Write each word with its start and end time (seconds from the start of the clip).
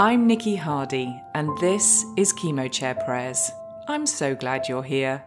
I'm 0.00 0.26
Nikki 0.26 0.56
Hardy, 0.56 1.14
and 1.34 1.50
this 1.58 2.06
is 2.16 2.32
Chemo 2.32 2.72
Chair 2.72 2.94
Prayers. 2.94 3.50
I'm 3.86 4.06
so 4.06 4.34
glad 4.34 4.66
you're 4.66 4.82
here. 4.82 5.22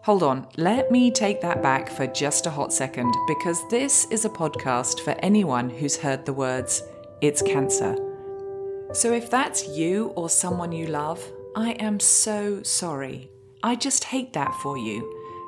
Hold 0.00 0.22
on, 0.22 0.46
let 0.56 0.90
me 0.90 1.10
take 1.10 1.42
that 1.42 1.62
back 1.62 1.90
for 1.90 2.06
just 2.06 2.46
a 2.46 2.50
hot 2.50 2.72
second 2.72 3.14
because 3.28 3.60
this 3.68 4.06
is 4.06 4.24
a 4.24 4.30
podcast 4.30 5.00
for 5.00 5.10
anyone 5.18 5.68
who's 5.68 5.98
heard 5.98 6.24
the 6.24 6.32
words, 6.32 6.82
it's 7.20 7.42
cancer. 7.42 7.98
So 8.94 9.12
if 9.12 9.30
that's 9.30 9.68
you 9.68 10.06
or 10.16 10.30
someone 10.30 10.72
you 10.72 10.86
love, 10.86 11.22
I 11.54 11.72
am 11.72 12.00
so 12.00 12.62
sorry. 12.62 13.30
I 13.62 13.76
just 13.76 14.04
hate 14.04 14.32
that 14.32 14.54
for 14.62 14.78
you. 14.78 15.02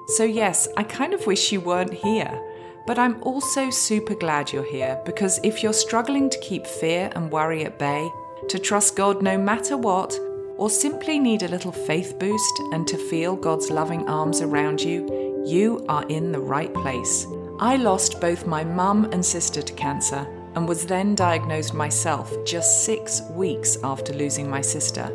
So, 0.08 0.24
yes, 0.24 0.68
I 0.76 0.82
kind 0.82 1.14
of 1.14 1.26
wish 1.26 1.50
you 1.50 1.62
weren't 1.62 1.94
here. 1.94 2.42
But 2.86 2.98
I'm 2.98 3.22
also 3.22 3.70
super 3.70 4.14
glad 4.14 4.52
you're 4.52 4.70
here 4.70 5.00
because 5.06 5.40
if 5.42 5.62
you're 5.62 5.72
struggling 5.72 6.28
to 6.28 6.38
keep 6.40 6.66
fear 6.66 7.10
and 7.16 7.32
worry 7.32 7.64
at 7.64 7.78
bay, 7.78 8.10
to 8.48 8.58
trust 8.58 8.96
God 8.96 9.22
no 9.22 9.36
matter 9.38 9.76
what, 9.76 10.18
or 10.56 10.70
simply 10.70 11.18
need 11.18 11.42
a 11.42 11.48
little 11.48 11.72
faith 11.72 12.18
boost 12.18 12.62
and 12.72 12.86
to 12.86 12.96
feel 12.96 13.36
God's 13.36 13.70
loving 13.70 14.08
arms 14.08 14.40
around 14.40 14.80
you, 14.80 15.44
you 15.46 15.84
are 15.88 16.06
in 16.08 16.32
the 16.32 16.40
right 16.40 16.72
place. 16.74 17.26
I 17.60 17.76
lost 17.76 18.20
both 18.20 18.46
my 18.46 18.64
mum 18.64 19.06
and 19.12 19.24
sister 19.24 19.62
to 19.62 19.72
cancer 19.74 20.26
and 20.54 20.66
was 20.66 20.86
then 20.86 21.14
diagnosed 21.14 21.74
myself 21.74 22.32
just 22.44 22.84
six 22.84 23.22
weeks 23.30 23.78
after 23.84 24.12
losing 24.12 24.48
my 24.48 24.60
sister. 24.60 25.10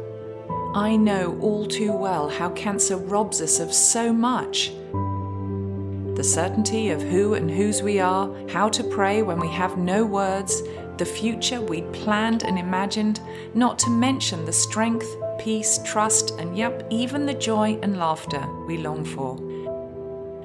I 0.73 0.95
know 0.95 1.38
all 1.41 1.66
too 1.66 1.91
well 1.91 2.30
how 2.30 2.49
cancer 2.52 2.97
robs 2.97 3.41
us 3.41 3.59
of 3.59 3.73
so 3.73 4.13
much 4.13 4.72
the 6.16 6.23
certainty 6.23 6.89
of 6.89 7.02
who 7.02 7.33
and 7.33 7.49
whose 7.49 7.81
we 7.81 7.99
are, 7.99 8.30
how 8.49 8.69
to 8.69 8.83
pray 8.83 9.23
when 9.23 9.39
we 9.39 9.47
have 9.47 9.77
no 9.77 10.05
words, 10.05 10.61
the 10.98 11.05
future 11.05 11.62
we'd 11.62 11.91
planned 11.94 12.44
and 12.44 12.58
imagined, 12.58 13.20
not 13.53 13.80
to 13.80 13.89
mention 13.89 14.45
the 14.45 14.53
strength, 14.53 15.08
peace, 15.39 15.80
trust, 15.84 16.31
and 16.39 16.58
yep, 16.58 16.86
even 16.89 17.25
the 17.25 17.34
joy 17.34 17.80
and 17.81 17.97
laughter 17.97 18.45
we 18.67 18.78
long 18.78 19.03
for. 19.03 19.38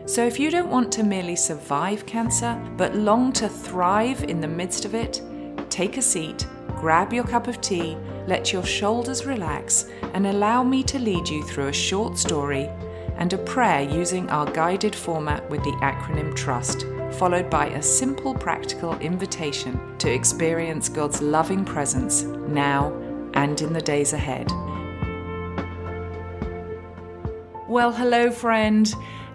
So 0.06 0.24
if 0.24 0.39
you 0.39 0.50
don't 0.50 0.70
want 0.70 0.92
to 0.92 1.02
merely 1.02 1.36
survive 1.36 2.06
cancer, 2.06 2.61
but 2.77 2.94
long 2.94 3.33
to 3.34 3.48
thrive 3.48 4.22
in 4.24 4.41
the 4.41 4.48
midst 4.48 4.84
of 4.84 4.94
it, 4.94 5.20
take 5.69 5.97
a 5.97 6.02
seat, 6.02 6.47
grab 6.69 7.12
your 7.12 7.24
cup 7.24 7.48
of 7.48 7.61
tea, 7.61 7.97
let 8.27 8.52
your 8.52 8.64
shoulders 8.64 9.27
relax, 9.27 9.86
and 10.14 10.27
allow 10.27 10.62
me 10.62 10.83
to 10.84 10.98
lead 10.98 11.28
you 11.28 11.42
through 11.42 11.69
a 11.69 11.72
short 11.72 12.17
story 12.17 12.70
and 13.19 13.33
a 13.33 13.39
prayer 13.39 13.83
using 13.83 14.28
our 14.30 14.50
guided 14.52 14.94
format 14.94 15.48
with 15.50 15.62
the 15.64 15.72
acronym 15.83 16.34
TRUST, 16.36 16.84
followed 17.12 17.48
by 17.48 17.66
a 17.68 17.82
simple 17.82 18.34
practical 18.34 18.98
invitation 18.98 19.98
to 19.98 20.12
experience 20.12 20.88
God's 20.88 21.22
loving 21.22 21.64
presence 21.64 22.22
now 22.22 22.92
and 23.34 23.60
in 23.60 23.72
the 23.72 23.80
days 23.80 24.12
ahead. 24.12 24.50
Well, 27.68 27.92
hello, 27.92 28.30
friend. 28.30 28.92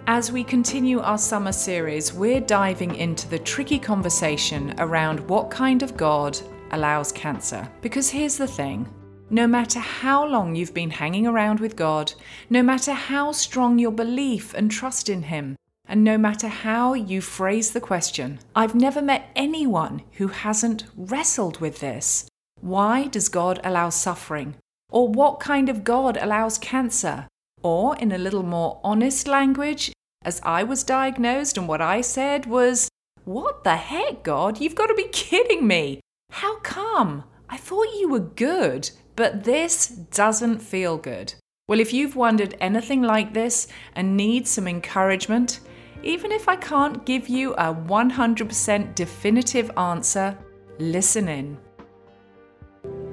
As 0.08 0.32
we 0.32 0.44
continue 0.44 1.00
our 1.00 1.18
summer 1.18 1.52
series, 1.52 2.14
we're 2.14 2.42
diving 2.42 2.96
into 2.96 3.28
the 3.28 3.40
tricky 3.40 3.78
conversation 3.78 4.74
around 4.80 5.20
what 5.30 5.52
kind 5.52 5.84
of 5.84 5.96
God 5.96 6.40
allows 6.72 7.12
cancer. 7.12 7.70
Because 7.82 8.10
here's 8.10 8.38
the 8.38 8.48
thing 8.48 8.88
no 9.30 9.48
matter 9.48 9.80
how 9.80 10.26
long 10.26 10.56
you've 10.56 10.74
been 10.74 10.90
hanging 10.90 11.26
around 11.26 11.60
with 11.62 11.76
God, 11.76 12.14
no 12.50 12.62
matter 12.62 12.92
how 12.92 13.32
strong 13.32 13.80
your 13.80 13.92
belief 13.92 14.54
and 14.54 14.70
trust 14.70 15.08
in 15.08 15.24
Him, 15.24 15.56
and 15.92 16.06
no 16.06 16.18
matter 16.18 16.48
how 16.48 16.94
you 16.94 17.20
phrase 17.20 17.72
the 17.72 17.82
question, 17.82 18.40
I've 18.56 18.74
never 18.74 19.02
met 19.02 19.30
anyone 19.36 20.04
who 20.14 20.30
hasn't 20.30 20.86
wrestled 20.96 21.60
with 21.60 21.82
this. 21.82 22.30
Why 22.62 23.08
does 23.08 23.28
God 23.28 23.60
allow 23.62 23.90
suffering? 23.90 24.56
Or 24.90 25.10
what 25.10 25.42
kind 25.42 25.68
of 25.68 25.84
God 25.84 26.16
allows 26.16 26.58
cancer? 26.58 27.28
Or, 27.62 27.98
in 27.98 28.14
a 28.14 28.18
little 28.18 28.42
more 28.42 28.80
honest 28.86 29.28
language, 29.28 29.92
as 30.24 30.40
I 30.46 30.64
was 30.64 30.86
diagnosed 30.86 31.58
and 31.58 31.68
what 31.68 31.82
I 31.82 32.00
said 32.00 32.46
was, 32.46 32.88
What 33.26 33.66
the 33.66 33.76
heck, 33.76 34.24
God? 34.24 34.62
You've 34.62 34.76
got 34.76 34.88
to 34.88 34.96
be 34.96 35.10
kidding 35.12 35.68
me! 35.68 36.00
How 36.30 36.60
come? 36.60 37.26
I 37.50 37.58
thought 37.58 38.00
you 38.00 38.08
were 38.08 38.20
good. 38.20 38.92
But 39.18 39.44
this 39.44 39.88
doesn't 39.88 40.60
feel 40.60 40.98
good. 40.98 41.34
Well, 41.68 41.82
if 41.82 41.92
you've 41.92 42.16
wondered 42.16 42.56
anything 42.62 43.02
like 43.02 43.34
this 43.34 43.68
and 43.94 44.16
need 44.16 44.48
some 44.48 44.70
encouragement, 44.70 45.60
even 46.04 46.32
if 46.32 46.48
I 46.48 46.56
can't 46.56 47.06
give 47.06 47.30
you 47.30 47.54
a 47.54 47.74
100% 47.74 48.96
definitive 48.96 49.72
answer, 49.78 50.38
listen 50.80 51.28
in. 51.28 51.58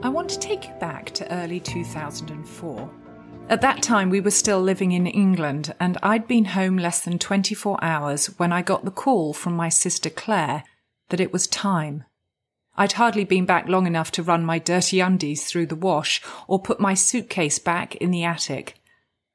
I 0.03 0.09
want 0.09 0.29
to 0.31 0.39
take 0.39 0.69
you 0.69 0.75
back 0.75 1.11
to 1.13 1.33
early 1.33 1.61
2004. 1.61 2.91
At 3.49 3.61
that 3.63 3.83
time, 3.83 4.11
we 4.11 4.21
were 4.21 4.31
still 4.31 4.61
living 4.61 4.93
in 4.93 5.07
England, 5.07 5.75
and 5.81 5.99
I'd 6.03 6.29
been 6.29 6.45
home 6.45 6.77
less 6.77 7.01
than 7.01 7.19
24 7.19 7.83
hours 7.83 8.27
when 8.39 8.53
I 8.53 8.63
got 8.63 8.85
the 8.85 8.91
call 8.91 9.33
from 9.33 9.55
my 9.55 9.69
sister 9.69 10.11
Claire 10.11 10.65
that 11.09 11.21
it 11.21 11.33
was 11.33 11.47
time 11.47 12.05
I'd 12.79 12.93
hardly 12.93 13.25
been 13.25 13.45
back 13.45 13.69
long 13.69 13.89
enough 13.89 14.13
to 14.13 14.23
run 14.23 14.45
my 14.45 14.61
dirty 14.61 15.01
undies 15.01 15.45
through 15.45 15.67
the 15.67 15.75
wash 15.75 16.23
or 16.47 16.61
put 16.61 16.79
my 16.79 16.95
suitcase 16.95 17.59
back 17.59 17.97
in 17.97 18.13
the 18.13 18.23
attic. 18.23 18.81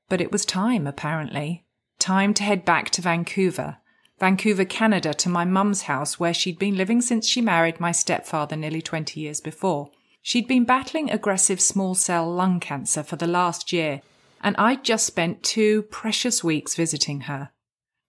But 0.07 0.21
it 0.21 0.31
was 0.31 0.45
time, 0.45 0.87
apparently. 0.87 1.62
Time 2.03 2.33
to 2.33 2.43
head 2.43 2.65
back 2.65 2.89
to 2.89 3.01
Vancouver. 3.01 3.77
Vancouver, 4.19 4.65
Canada, 4.65 5.13
to 5.13 5.29
my 5.29 5.45
mum's 5.45 5.83
house 5.83 6.19
where 6.19 6.33
she'd 6.33 6.59
been 6.59 6.75
living 6.75 7.01
since 7.01 7.25
she 7.25 7.39
married 7.39 7.79
my 7.79 7.93
stepfather 7.93 8.57
nearly 8.57 8.81
20 8.81 9.21
years 9.21 9.39
before. 9.39 9.89
She'd 10.21 10.45
been 10.45 10.65
battling 10.65 11.09
aggressive 11.09 11.61
small 11.61 11.95
cell 11.95 12.29
lung 12.29 12.59
cancer 12.59 13.03
for 13.03 13.15
the 13.15 13.25
last 13.25 13.71
year, 13.71 14.01
and 14.41 14.53
I'd 14.57 14.83
just 14.83 15.05
spent 15.05 15.43
two 15.43 15.83
precious 15.83 16.43
weeks 16.43 16.75
visiting 16.75 17.21
her. 17.21 17.51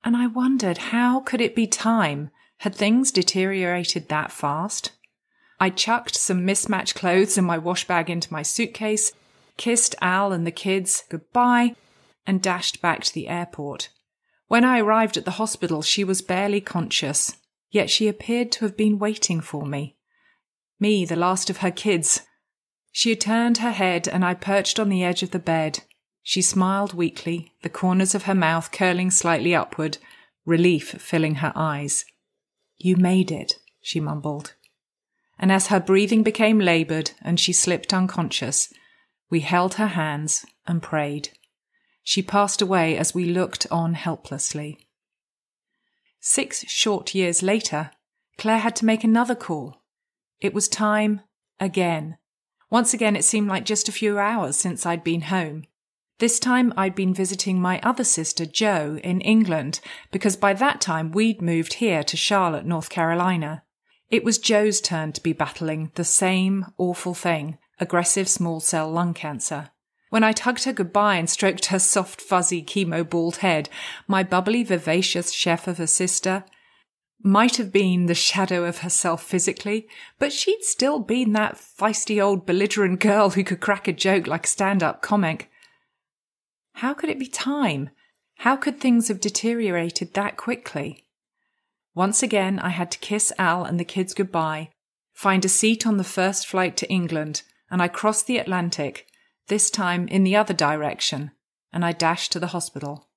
And 0.03 0.17
I 0.17 0.27
wondered 0.27 0.91
how 0.91 1.21
could 1.21 1.41
it 1.41 1.55
be 1.55 1.69
time? 1.69 2.31
Had 2.59 2.75
things 2.75 3.13
deteriorated 3.13 4.09
that 4.09 4.33
fast? 4.33 4.91
I 5.61 5.71
chucked 5.71 6.17
some 6.17 6.45
mismatched 6.45 6.97
clothes 6.97 7.39
and 7.39 7.47
my 7.47 7.59
wash 7.59 7.87
bag 7.87 8.11
into 8.11 8.33
my 8.33 8.43
suitcase, 8.43 9.13
kissed 9.57 9.95
Al 10.01 10.33
and 10.33 10.45
the 10.45 10.51
kids 10.51 11.05
goodbye, 11.09 11.77
and 12.27 12.43
dashed 12.43 12.81
back 12.81 13.03
to 13.05 13.15
the 13.15 13.29
airport. 13.29 13.91
When 14.49 14.65
I 14.65 14.81
arrived 14.81 15.17
at 15.17 15.25
the 15.25 15.33
hospital, 15.33 15.83
she 15.83 16.05
was 16.05 16.23
barely 16.23 16.61
conscious, 16.61 17.37
yet 17.71 17.91
she 17.91 18.09
appeared 18.09 18.53
to 18.53 18.65
have 18.65 18.77
been 18.77 18.99
waiting 18.99 19.41
for 19.41 19.67
me. 19.67 19.97
Me, 20.79 21.05
the 21.05 21.17
last 21.17 21.51
of 21.51 21.59
her 21.59 21.71
kids. 21.71 22.23
She 22.93 23.11
had 23.11 23.21
turned 23.21 23.59
her 23.59 23.73
head 23.73 24.07
and 24.07 24.25
I 24.25 24.35
perched 24.35 24.79
on 24.79 24.89
the 24.89 25.03
edge 25.03 25.23
of 25.23 25.31
the 25.31 25.39
bed. 25.39 25.81
She 26.23 26.43
smiled 26.43 26.95
weakly, 26.95 27.53
the 27.63 27.69
corners 27.69 28.15
of 28.15 28.25
her 28.25 28.35
mouth 28.35 28.71
curling 28.71 29.11
slightly 29.11 29.55
upward, 29.55 29.99
relief 30.45 30.91
filling 31.01 31.37
her 31.37 31.53
eyes. 31.55 32.05
You 32.77 32.97
made 32.97 33.31
it, 33.31 33.55
she 33.81 34.01
mumbled 34.01 34.55
and 35.39 35.51
as 35.51 35.69
her 35.69 35.81
breathing 35.81 36.23
became 36.23 36.59
laboured 36.59 37.11
and 37.23 37.39
she 37.39 37.53
slipped 37.53 37.93
unconscious, 37.93 38.73
we 39.31 39.41
held 39.41 39.75
her 39.75 39.89
hands 39.89 40.47
and 40.67 40.83
prayed. 40.83 41.31
She 42.05 42.23
passed 42.23 42.63
away 42.63 42.97
as 42.97 43.15
we 43.15 43.25
looked 43.25 43.67
on 43.71 43.95
helplessly. 43.95 44.79
Six 46.21 46.65
short 46.69 47.15
years 47.15 47.43
later, 47.43 47.91
Claire 48.39 48.59
had 48.59 48.77
to 48.77 48.85
make 48.85 49.03
another 49.03 49.35
call. 49.35 49.83
It 50.41 50.55
was 50.55 50.69
time 50.69 51.23
again. 51.59 52.19
Once 52.71 52.93
again, 52.93 53.17
it 53.17 53.25
seemed 53.25 53.49
like 53.49 53.65
just 53.65 53.89
a 53.89 53.93
few 53.93 54.19
hours 54.19 54.57
since 54.57 54.85
I'd 54.85 55.03
been 55.03 55.23
home. 55.23 55.65
This 56.19 56.39
time 56.39 56.73
I'd 56.77 56.95
been 56.95 57.15
visiting 57.15 57.61
my 57.61 57.81
other 57.83 58.05
sister, 58.05 58.47
Jo, 58.47 58.99
in 59.03 59.21
England, 59.23 59.81
because 60.13 60.37
by 60.37 60.53
that 60.55 60.81
time 60.81 61.11
we'd 61.11 61.43
moved 61.43 61.75
here 61.75 62.05
to 62.05 62.17
Charlotte, 62.17 62.67
North 62.67 62.89
Carolina. 62.89 63.65
It 64.11 64.25
was 64.25 64.39
Jo's 64.39 64.81
turn 64.81 65.13
to 65.13 65.23
be 65.23 65.33
battling 65.33 65.91
the 65.95 66.05
same 66.05 66.67
awful 66.79 67.15
thing 67.15 67.59
aggressive 67.81 68.29
small 68.29 68.61
cell 68.61 68.91
lung 68.91 69.15
cancer. 69.15 69.71
When 70.15 70.23
I 70.23 70.31
tugged 70.31 70.63
her 70.63 70.73
goodbye 70.73 71.17
and 71.17 71.29
stroked 71.29 71.67
her 71.67 71.81
soft, 71.81 72.21
fuzzy, 72.21 72.63
chemo 72.63 73.03
bald 73.03 73.39
head, 73.39 73.69
my 74.07 74.23
bubbly, 74.23 74.63
vivacious 74.63 75.33
chef 75.33 75.67
of 75.67 75.81
a 75.81 75.89
sister 75.89 76.45
might 77.21 77.57
have 77.57 77.73
been 77.73 78.07
the 78.07 78.15
shadow 78.15 78.65
of 78.65 78.79
herself 78.79 79.25
physically, 79.25 79.89
but 80.21 80.33
she'd 80.33 80.63
still 80.63 81.01
been 81.01 81.33
that 81.33 81.57
feisty 81.57 82.23
old 82.23 82.47
belligerent 82.47 83.01
girl 83.01 83.31
who 83.31 83.43
could 83.43 83.59
crack 83.59 83.89
a 83.89 83.93
joke 83.93 84.29
like 84.29 84.45
a 84.45 84.49
stand 84.49 84.85
up 84.85 85.03
comic. 85.03 85.51
How 86.75 86.95
could 86.95 87.11
it 87.11 87.19
be 87.19 87.27
time? 87.27 87.91
How 88.37 88.55
could 88.55 88.79
things 88.79 89.09
have 89.09 89.19
deteriorated 89.19 90.15
that 90.15 90.37
quickly? 90.37 91.09
Once 91.93 92.23
again, 92.23 92.61
I 92.61 92.69
had 92.69 92.93
to 92.93 92.99
kiss 92.99 93.33
Al 93.37 93.65
and 93.65 93.81
the 93.81 93.85
kids 93.85 94.15
goodbye, 94.15 94.71
find 95.13 95.45
a 95.45 95.49
seat 95.49 95.85
on 95.85 95.97
the 95.97 96.05
first 96.05 96.47
flight 96.47 96.77
to 96.77 96.89
England, 96.89 97.43
and 97.69 97.83
I 97.83 97.89
crossed 97.89 98.29
the 98.29 98.39
Atlantic, 98.39 99.09
this 99.49 99.71
time 99.71 100.09
in 100.09 100.25
the 100.25 100.37
other 100.37 100.55
direction, 100.55 101.31
and 101.73 101.85
I 101.85 101.93
dashed 101.93 102.33
to 102.33 102.41
the 102.41 102.49
hospital. 102.49 103.09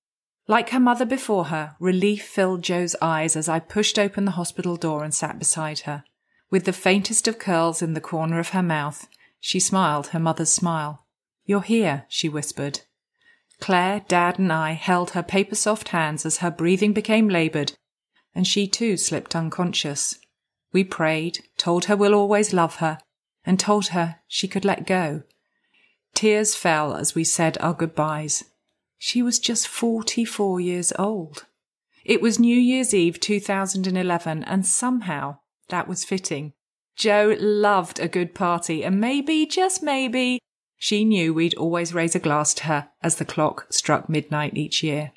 Like 0.47 0.69
her 0.69 0.79
mother 0.79 1.05
before 1.05 1.45
her, 1.45 1.75
relief 1.79 2.25
filled 2.25 2.61
Jo's 2.61 2.95
eyes 3.01 3.35
as 3.35 3.49
I 3.49 3.59
pushed 3.59 3.99
open 3.99 4.25
the 4.25 4.31
hospital 4.31 4.77
door 4.77 5.03
and 5.03 5.13
sat 5.13 5.37
beside 5.37 5.79
her. 5.79 6.03
With 6.49 6.65
the 6.65 6.73
faintest 6.73 7.27
of 7.27 7.39
curls 7.39 7.81
in 7.81 7.93
the 7.93 8.01
corner 8.01 8.39
of 8.39 8.49
her 8.49 8.63
mouth, 8.63 9.07
She 9.39 9.59
smiled 9.59 10.07
her 10.07 10.19
mother's 10.19 10.51
smile. 10.51 11.05
You're 11.45 11.61
here, 11.61 12.05
she 12.09 12.27
whispered. 12.27 12.81
Claire, 13.59 14.01
Dad, 14.07 14.39
and 14.39 14.51
I 14.51 14.73
held 14.73 15.11
her 15.11 15.23
paper 15.23 15.55
soft 15.55 15.89
hands 15.89 16.25
as 16.25 16.37
her 16.37 16.51
breathing 16.51 16.93
became 16.93 17.29
laboured, 17.29 17.73
and 18.35 18.45
she 18.45 18.67
too 18.67 18.97
slipped 18.97 19.35
unconscious. 19.35 20.19
We 20.71 20.83
prayed, 20.83 21.39
told 21.57 21.85
her 21.85 21.95
we'll 21.95 22.13
always 22.13 22.53
love 22.53 22.77
her, 22.77 22.99
and 23.45 23.59
told 23.59 23.87
her 23.87 24.17
she 24.27 24.47
could 24.47 24.65
let 24.65 24.85
go. 24.85 25.23
Tears 26.17 26.55
fell 26.55 26.95
as 26.95 27.13
we 27.13 27.23
said 27.23 27.59
our 27.59 27.75
goodbyes. 27.75 28.43
She 28.97 29.21
was 29.21 29.37
just 29.37 29.67
44 29.67 30.59
years 30.59 30.91
old. 30.97 31.45
It 32.03 32.23
was 32.23 32.39
New 32.39 32.57
Year's 32.57 32.91
Eve 32.91 33.19
2011, 33.19 34.43
and 34.43 34.65
somehow 34.65 35.37
that 35.69 35.87
was 35.87 36.03
fitting. 36.03 36.53
Jo 36.95 37.35
loved 37.39 37.99
a 37.99 38.07
good 38.07 38.33
party, 38.33 38.83
and 38.83 38.99
maybe, 38.99 39.45
just 39.45 39.83
maybe, 39.83 40.39
she 40.75 41.05
knew 41.05 41.35
we'd 41.35 41.53
always 41.53 41.93
raise 41.93 42.15
a 42.15 42.19
glass 42.19 42.55
to 42.55 42.63
her 42.63 42.89
as 43.03 43.17
the 43.17 43.23
clock 43.23 43.67
struck 43.69 44.09
midnight 44.09 44.57
each 44.57 44.81
year. 44.81 45.11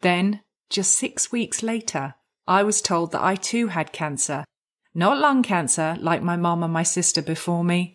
Then, 0.00 0.40
just 0.70 0.92
six 0.92 1.32
weeks 1.32 1.62
later, 1.62 2.14
I 2.48 2.62
was 2.62 2.80
told 2.80 3.12
that 3.12 3.22
I 3.22 3.34
too 3.34 3.66
had 3.66 3.92
cancer. 3.92 4.46
Not 4.94 5.18
lung 5.18 5.42
cancer, 5.42 5.98
like 6.00 6.22
my 6.22 6.36
mum 6.36 6.62
and 6.62 6.72
my 6.72 6.82
sister 6.82 7.20
before 7.20 7.62
me, 7.62 7.94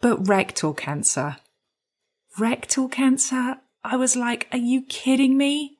but 0.00 0.26
rectal 0.26 0.72
cancer. 0.72 1.36
Rectal 2.38 2.88
cancer? 2.88 3.56
I 3.82 3.96
was 3.96 4.14
like, 4.14 4.46
are 4.52 4.58
you 4.58 4.82
kidding 4.82 5.38
me? 5.38 5.78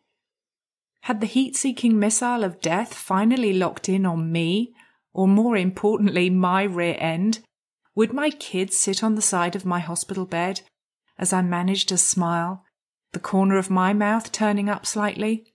Had 1.02 1.20
the 1.20 1.26
heat 1.26 1.54
seeking 1.54 1.98
missile 1.98 2.44
of 2.44 2.62
death 2.62 2.94
finally 2.94 3.52
locked 3.52 3.90
in 3.90 4.06
on 4.06 4.32
me, 4.32 4.72
or 5.12 5.28
more 5.28 5.56
importantly, 5.56 6.30
my 6.30 6.62
rear 6.62 6.96
end? 6.98 7.40
Would 7.94 8.14
my 8.14 8.30
kids 8.30 8.78
sit 8.78 9.04
on 9.04 9.16
the 9.16 9.22
side 9.22 9.54
of 9.54 9.66
my 9.66 9.80
hospital 9.80 10.24
bed 10.24 10.62
as 11.18 11.32
I 11.32 11.42
managed 11.42 11.92
a 11.92 11.98
smile, 11.98 12.64
the 13.12 13.20
corner 13.20 13.58
of 13.58 13.68
my 13.68 13.92
mouth 13.92 14.32
turning 14.32 14.70
up 14.70 14.86
slightly? 14.86 15.52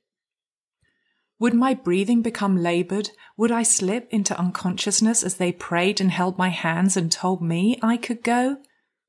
Would 1.39 1.55
my 1.55 1.73
breathing 1.73 2.21
become 2.21 2.57
laboured? 2.57 3.09
Would 3.37 3.51
I 3.51 3.63
slip 3.63 4.07
into 4.11 4.37
unconsciousness 4.37 5.23
as 5.23 5.35
they 5.35 5.51
prayed 5.51 5.99
and 5.99 6.11
held 6.11 6.37
my 6.37 6.49
hands 6.49 6.95
and 6.95 7.11
told 7.11 7.41
me 7.41 7.79
I 7.81 7.97
could 7.97 8.23
go? 8.23 8.57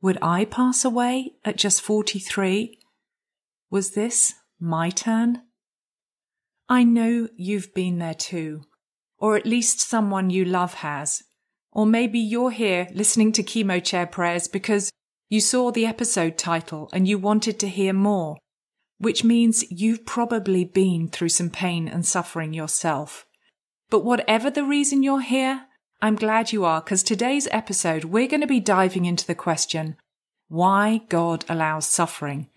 Would 0.03 0.19
I 0.21 0.45
pass 0.45 0.85
away 0.85 1.35
at 1.45 1.57
just 1.57 1.81
43? 1.81 2.77
Was 3.71 3.93
this 3.93 4.35
my 4.59 4.91
turn? 4.91 5.43
I 6.69 6.83
know 6.83 7.29
you've 7.37 7.73
been 7.73 7.99
there 7.99 8.15
too, 8.15 8.63
or 9.17 9.37
at 9.37 9.47
least 9.47 9.81
someone 9.81 10.29
you 10.29 10.45
love 10.45 10.75
has. 10.75 11.23
Or 11.71 11.87
maybe 11.87 12.19
you're 12.19 12.51
here 12.51 12.89
listening 12.93 13.31
to 13.33 13.45
chemo 13.45 13.83
chair 13.83 14.07
prayers 14.07 14.49
because 14.49 14.91
you 15.29 15.41
saw 15.41 15.71
the 15.71 15.87
episode 15.87 16.37
title 16.37 16.91
and 16.93 17.07
you 17.07 17.17
wanted 17.17 17.61
to 17.61 17.69
hear 17.69 17.93
more, 17.93 18.37
which 18.99 19.23
means 19.23 19.71
you've 19.71 20.05
probably 20.05 20.65
been 20.65 21.09
through 21.09 21.29
some 21.29 21.49
pain 21.49 21.87
and 21.87 22.05
suffering 22.05 22.53
yourself. 22.53 23.25
But 23.89 24.05
whatever 24.05 24.51
the 24.51 24.65
reason 24.65 25.05
you're 25.05 25.21
here, 25.21 25.67
I'm 26.05 26.17
glad 26.17 26.51
you 26.51 26.65
are 26.65 26.81
because 26.81 27.05
today's 27.05 27.47
episode 27.53 28.03
we're 28.03 28.27
going 28.27 28.41
to 28.41 28.47
be 28.49 28.59
diving 28.59 29.05
into 29.05 29.25
the 29.25 29.37
question 29.37 29.95
why 30.49 31.03
God 31.09 31.45
allows 31.49 31.87
suffering. 31.87 32.49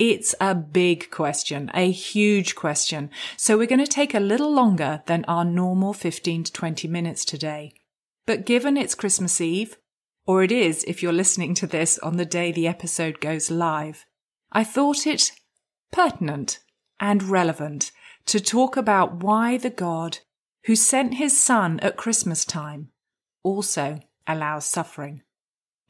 It's 0.00 0.34
a 0.40 0.56
big 0.56 1.08
question, 1.08 1.70
a 1.74 1.92
huge 1.92 2.56
question. 2.56 3.10
So 3.36 3.56
we're 3.56 3.68
going 3.68 3.84
to 3.84 3.86
take 3.86 4.14
a 4.14 4.20
little 4.20 4.52
longer 4.52 5.04
than 5.06 5.24
our 5.26 5.44
normal 5.44 5.92
15 5.92 6.42
to 6.42 6.52
20 6.52 6.88
minutes 6.88 7.24
today. 7.24 7.72
But 8.26 8.44
given 8.44 8.76
it's 8.76 8.96
Christmas 8.96 9.40
Eve, 9.40 9.76
or 10.26 10.42
it 10.42 10.50
is 10.50 10.82
if 10.88 11.00
you're 11.00 11.12
listening 11.12 11.54
to 11.54 11.68
this 11.68 12.00
on 12.00 12.16
the 12.16 12.26
day 12.26 12.50
the 12.50 12.66
episode 12.66 13.20
goes 13.20 13.48
live, 13.48 14.06
I 14.50 14.64
thought 14.64 15.06
it 15.06 15.30
pertinent 15.92 16.58
and 16.98 17.22
relevant 17.22 17.92
to 18.26 18.40
talk 18.40 18.76
about 18.76 19.22
why 19.22 19.56
the 19.56 19.70
God 19.70 20.18
who 20.68 20.76
sent 20.76 21.14
his 21.14 21.42
son 21.42 21.80
at 21.80 21.96
Christmas 21.96 22.44
time 22.44 22.90
also 23.42 23.98
allows 24.26 24.64
suffering. 24.64 25.22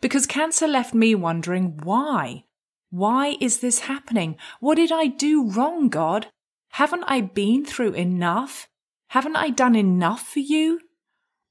Because 0.00 0.24
cancer 0.24 0.66
left 0.66 0.94
me 0.94 1.14
wondering 1.14 1.78
why. 1.82 2.44
Why 2.88 3.36
is 3.40 3.58
this 3.58 3.80
happening? 3.80 4.36
What 4.60 4.76
did 4.76 4.92
I 4.92 5.08
do 5.08 5.50
wrong, 5.50 5.88
God? 5.88 6.28
Haven't 6.70 7.04
I 7.08 7.20
been 7.20 7.66
through 7.66 7.94
enough? 7.94 8.68
Haven't 9.08 9.36
I 9.36 9.50
done 9.50 9.74
enough 9.74 10.22
for 10.26 10.38
you? 10.38 10.80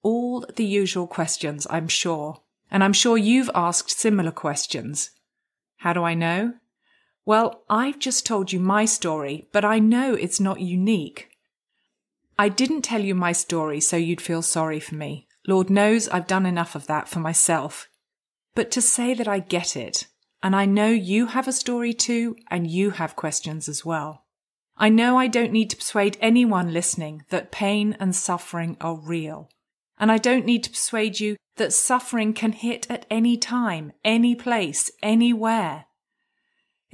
all 0.07 0.45
the 0.56 0.63
usual 0.63 1.06
questions, 1.06 1.68
I'm 1.69 1.89
sure. 1.89 2.39
And 2.71 2.81
I'm 2.81 2.94
sure 2.94 3.18
you've 3.18 3.51
asked 3.53 3.91
similar 3.91 4.31
questions. 4.31 5.12
How 5.77 5.91
do 5.91 6.03
I 6.03 6.13
know? 6.13 6.53
Well, 7.25 7.63
I've 7.69 8.00
just 8.00 8.25
told 8.25 8.53
you 8.53 8.59
my 8.62 8.85
story, 8.85 9.50
but 9.51 9.65
I 9.65 9.80
know 9.80 10.13
it's 10.13 10.39
not 10.39 10.62
unique. 10.62 11.26
I 12.39 12.50
didn't 12.50 12.84
tell 12.84 13.01
you 13.01 13.16
my 13.16 13.31
story 13.31 13.80
so 13.81 13.98
you'd 13.98 14.22
feel 14.22 14.42
sorry 14.42 14.80
for 14.80 14.95
me. 14.95 15.28
Lord 15.48 15.69
knows 15.69 16.07
I've 16.10 16.28
done 16.28 16.45
enough 16.45 16.75
of 16.75 16.88
that 16.88 17.07
for 17.07 17.19
myself. 17.19 17.88
But 18.54 18.69
to 18.72 18.81
say 18.81 19.13
that 19.13 19.28
I 19.28 19.39
get 19.39 19.75
it, 19.75 20.07
and 20.44 20.56
I 20.56 20.66
know 20.66 20.89
you 20.89 21.28
have 21.28 21.48
a 21.48 21.51
story 21.51 21.94
too, 21.94 22.36
and 22.51 22.69
you 22.69 22.92
have 22.92 23.16
questions 23.16 23.68
as 23.68 23.84
well. 23.84 24.25
I 24.78 24.89
know 24.89 25.18
I 25.18 25.28
don't 25.28 25.51
need 25.51 25.72
to 25.72 25.78
persuade 25.78 26.18
anyone 26.22 26.74
listening 26.74 27.24
that 27.30 27.51
pain 27.51 27.98
and 28.00 28.16
suffering 28.16 28.78
are 28.80 28.95
real. 28.95 29.50
And 29.98 30.12
I 30.12 30.19
don't 30.19 30.45
need 30.45 30.63
to 30.66 30.69
persuade 30.69 31.19
you 31.19 31.38
that 31.56 31.74
suffering 31.74 32.33
can 32.33 32.51
hit 32.51 32.86
at 32.90 33.07
any 33.10 33.38
time, 33.38 33.94
any 34.06 34.36
place, 34.36 34.92
anywhere. 35.01 35.86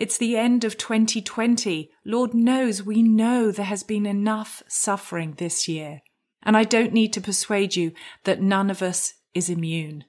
It's 0.03 0.17
the 0.17 0.35
end 0.35 0.65
of 0.65 0.77
2020. 0.77 1.89
Lord 2.03 2.33
knows 2.33 2.83
we 2.83 3.01
know 3.01 3.51
there 3.51 3.63
has 3.63 3.83
been 3.83 4.05
enough 4.05 4.61
suffering 4.67 5.35
this 5.37 5.69
year. 5.69 6.01
And 6.41 6.57
I 6.57 6.65
don't 6.65 6.91
need 6.91 7.13
to 7.13 7.21
persuade 7.21 7.77
you 7.77 7.93
that 8.25 8.41
none 8.41 8.69
of 8.69 8.81
us 8.81 9.13
is 9.33 9.49
immune. 9.49 10.03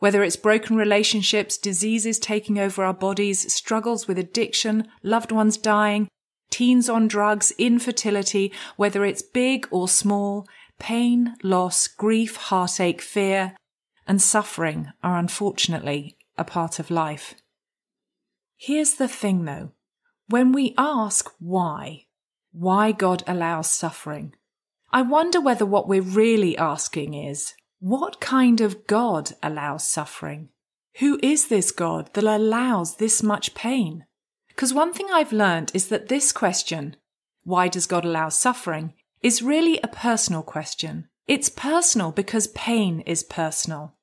Whether 0.00 0.22
it's 0.22 0.36
broken 0.36 0.76
relationships, 0.76 1.56
diseases 1.56 2.18
taking 2.18 2.58
over 2.58 2.84
our 2.84 2.92
bodies, 2.92 3.50
struggles 3.50 4.06
with 4.06 4.18
addiction, 4.18 4.86
loved 5.02 5.32
ones 5.32 5.56
dying, 5.56 6.08
teens 6.50 6.90
on 6.90 7.08
drugs, 7.08 7.54
infertility, 7.56 8.52
whether 8.76 9.02
it's 9.02 9.22
big 9.22 9.66
or 9.70 9.88
small, 9.88 10.46
Pain, 10.78 11.36
loss, 11.42 11.86
grief, 11.88 12.36
heartache, 12.36 13.00
fear, 13.00 13.56
and 14.06 14.20
suffering 14.20 14.92
are 15.02 15.16
unfortunately 15.16 16.18
a 16.36 16.44
part 16.44 16.78
of 16.78 16.90
life. 16.90 17.34
Here's 18.64 18.94
the 18.94 19.08
thing 19.08 19.44
though. 19.44 19.72
When 20.28 20.52
we 20.52 20.72
ask 20.78 21.28
why, 21.40 22.06
why 22.52 22.92
God 22.92 23.24
allows 23.26 23.68
suffering, 23.68 24.36
I 24.92 25.02
wonder 25.02 25.40
whether 25.40 25.66
what 25.66 25.88
we're 25.88 26.00
really 26.00 26.56
asking 26.56 27.14
is, 27.14 27.54
what 27.80 28.20
kind 28.20 28.60
of 28.60 28.86
God 28.86 29.32
allows 29.42 29.84
suffering? 29.84 30.50
Who 31.00 31.18
is 31.24 31.48
this 31.48 31.72
God 31.72 32.14
that 32.14 32.22
allows 32.22 32.98
this 32.98 33.20
much 33.20 33.56
pain? 33.56 34.06
Because 34.46 34.72
one 34.72 34.92
thing 34.92 35.08
I've 35.12 35.32
learned 35.32 35.72
is 35.74 35.88
that 35.88 36.06
this 36.06 36.30
question, 36.30 36.94
why 37.42 37.66
does 37.66 37.86
God 37.86 38.04
allow 38.04 38.28
suffering, 38.28 38.94
is 39.22 39.42
really 39.42 39.80
a 39.82 39.88
personal 39.88 40.44
question. 40.44 41.08
It's 41.26 41.48
personal 41.48 42.12
because 42.12 42.46
pain 42.46 43.00
is 43.06 43.24
personal. 43.24 43.96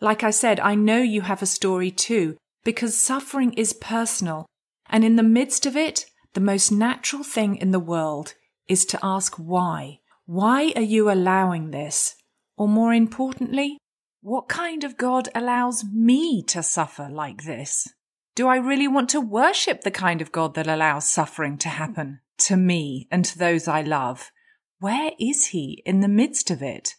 Like 0.00 0.24
I 0.24 0.30
said, 0.30 0.58
I 0.58 0.74
know 0.74 1.00
you 1.00 1.20
have 1.20 1.42
a 1.42 1.46
story 1.46 1.92
too, 1.92 2.38
because 2.64 2.96
suffering 2.96 3.52
is 3.54 3.72
personal. 3.72 4.46
And 4.88 5.04
in 5.04 5.16
the 5.16 5.22
midst 5.22 5.66
of 5.66 5.76
it, 5.76 6.06
the 6.34 6.40
most 6.40 6.70
natural 6.70 7.22
thing 7.22 7.56
in 7.56 7.70
the 7.70 7.80
world 7.80 8.34
is 8.68 8.84
to 8.86 8.98
ask 9.02 9.34
why. 9.36 10.00
Why 10.26 10.72
are 10.76 10.82
you 10.82 11.10
allowing 11.10 11.70
this? 11.70 12.16
Or 12.56 12.68
more 12.68 12.92
importantly, 12.92 13.78
what 14.20 14.48
kind 14.48 14.84
of 14.84 14.96
God 14.96 15.28
allows 15.34 15.84
me 15.84 16.42
to 16.44 16.62
suffer 16.62 17.08
like 17.10 17.44
this? 17.44 17.88
Do 18.34 18.48
I 18.48 18.56
really 18.56 18.86
want 18.86 19.08
to 19.10 19.20
worship 19.20 19.80
the 19.80 19.90
kind 19.90 20.20
of 20.20 20.30
God 20.30 20.54
that 20.54 20.68
allows 20.68 21.08
suffering 21.08 21.58
to 21.58 21.68
happen 21.68 22.20
to 22.38 22.56
me 22.56 23.08
and 23.10 23.24
to 23.24 23.38
those 23.38 23.66
I 23.66 23.82
love? 23.82 24.30
Where 24.78 25.12
is 25.18 25.48
he 25.48 25.82
in 25.84 26.00
the 26.00 26.08
midst 26.08 26.50
of 26.50 26.62
it? 26.62 26.94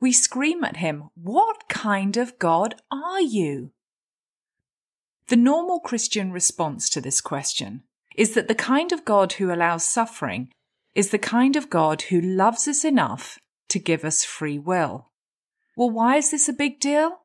We 0.00 0.12
scream 0.12 0.62
at 0.64 0.76
him, 0.76 1.10
What 1.14 1.68
kind 1.68 2.16
of 2.16 2.38
God 2.38 2.74
are 2.90 3.20
you? 3.20 3.70
The 5.32 5.36
normal 5.38 5.80
Christian 5.80 6.30
response 6.30 6.90
to 6.90 7.00
this 7.00 7.22
question 7.22 7.84
is 8.14 8.34
that 8.34 8.48
the 8.48 8.54
kind 8.54 8.92
of 8.92 9.06
God 9.06 9.32
who 9.32 9.50
allows 9.50 9.82
suffering 9.82 10.52
is 10.94 11.08
the 11.08 11.18
kind 11.18 11.56
of 11.56 11.70
God 11.70 12.02
who 12.02 12.20
loves 12.20 12.68
us 12.68 12.84
enough 12.84 13.38
to 13.70 13.78
give 13.78 14.04
us 14.04 14.26
free 14.26 14.58
will. 14.58 15.10
Well, 15.74 15.88
why 15.88 16.16
is 16.16 16.30
this 16.30 16.50
a 16.50 16.52
big 16.52 16.80
deal? 16.80 17.20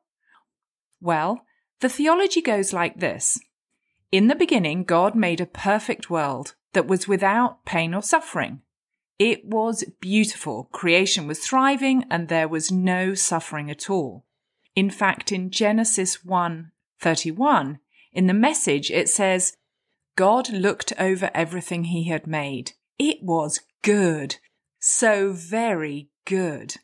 Well, 1.02 1.42
the 1.80 1.90
theology 1.90 2.40
goes 2.40 2.72
like 2.72 2.98
this. 2.98 3.38
In 4.10 4.28
the 4.28 4.34
beginning, 4.34 4.84
God 4.84 5.14
made 5.14 5.42
a 5.42 5.44
perfect 5.44 6.08
world 6.08 6.54
that 6.72 6.88
was 6.88 7.08
without 7.08 7.66
pain 7.66 7.92
or 7.92 8.00
suffering. 8.00 8.62
It 9.18 9.44
was 9.44 9.84
beautiful. 10.00 10.70
Creation 10.72 11.26
was 11.26 11.40
thriving 11.40 12.06
and 12.10 12.28
there 12.28 12.48
was 12.48 12.72
no 12.72 13.12
suffering 13.12 13.70
at 13.70 13.90
all. 13.90 14.24
In 14.74 14.88
fact, 14.88 15.30
in 15.30 15.50
Genesis 15.50 16.24
1 16.24 16.72
31, 17.00 17.78
in 18.12 18.26
the 18.26 18.34
message, 18.34 18.90
it 18.90 19.08
says, 19.08 19.52
God 20.16 20.50
looked 20.50 20.92
over 20.98 21.30
everything 21.34 21.84
he 21.84 22.08
had 22.08 22.26
made. 22.26 22.72
It 22.98 23.18
was 23.22 23.60
good. 23.82 24.36
So 24.80 25.32
very 25.32 26.08
good. 26.24 26.76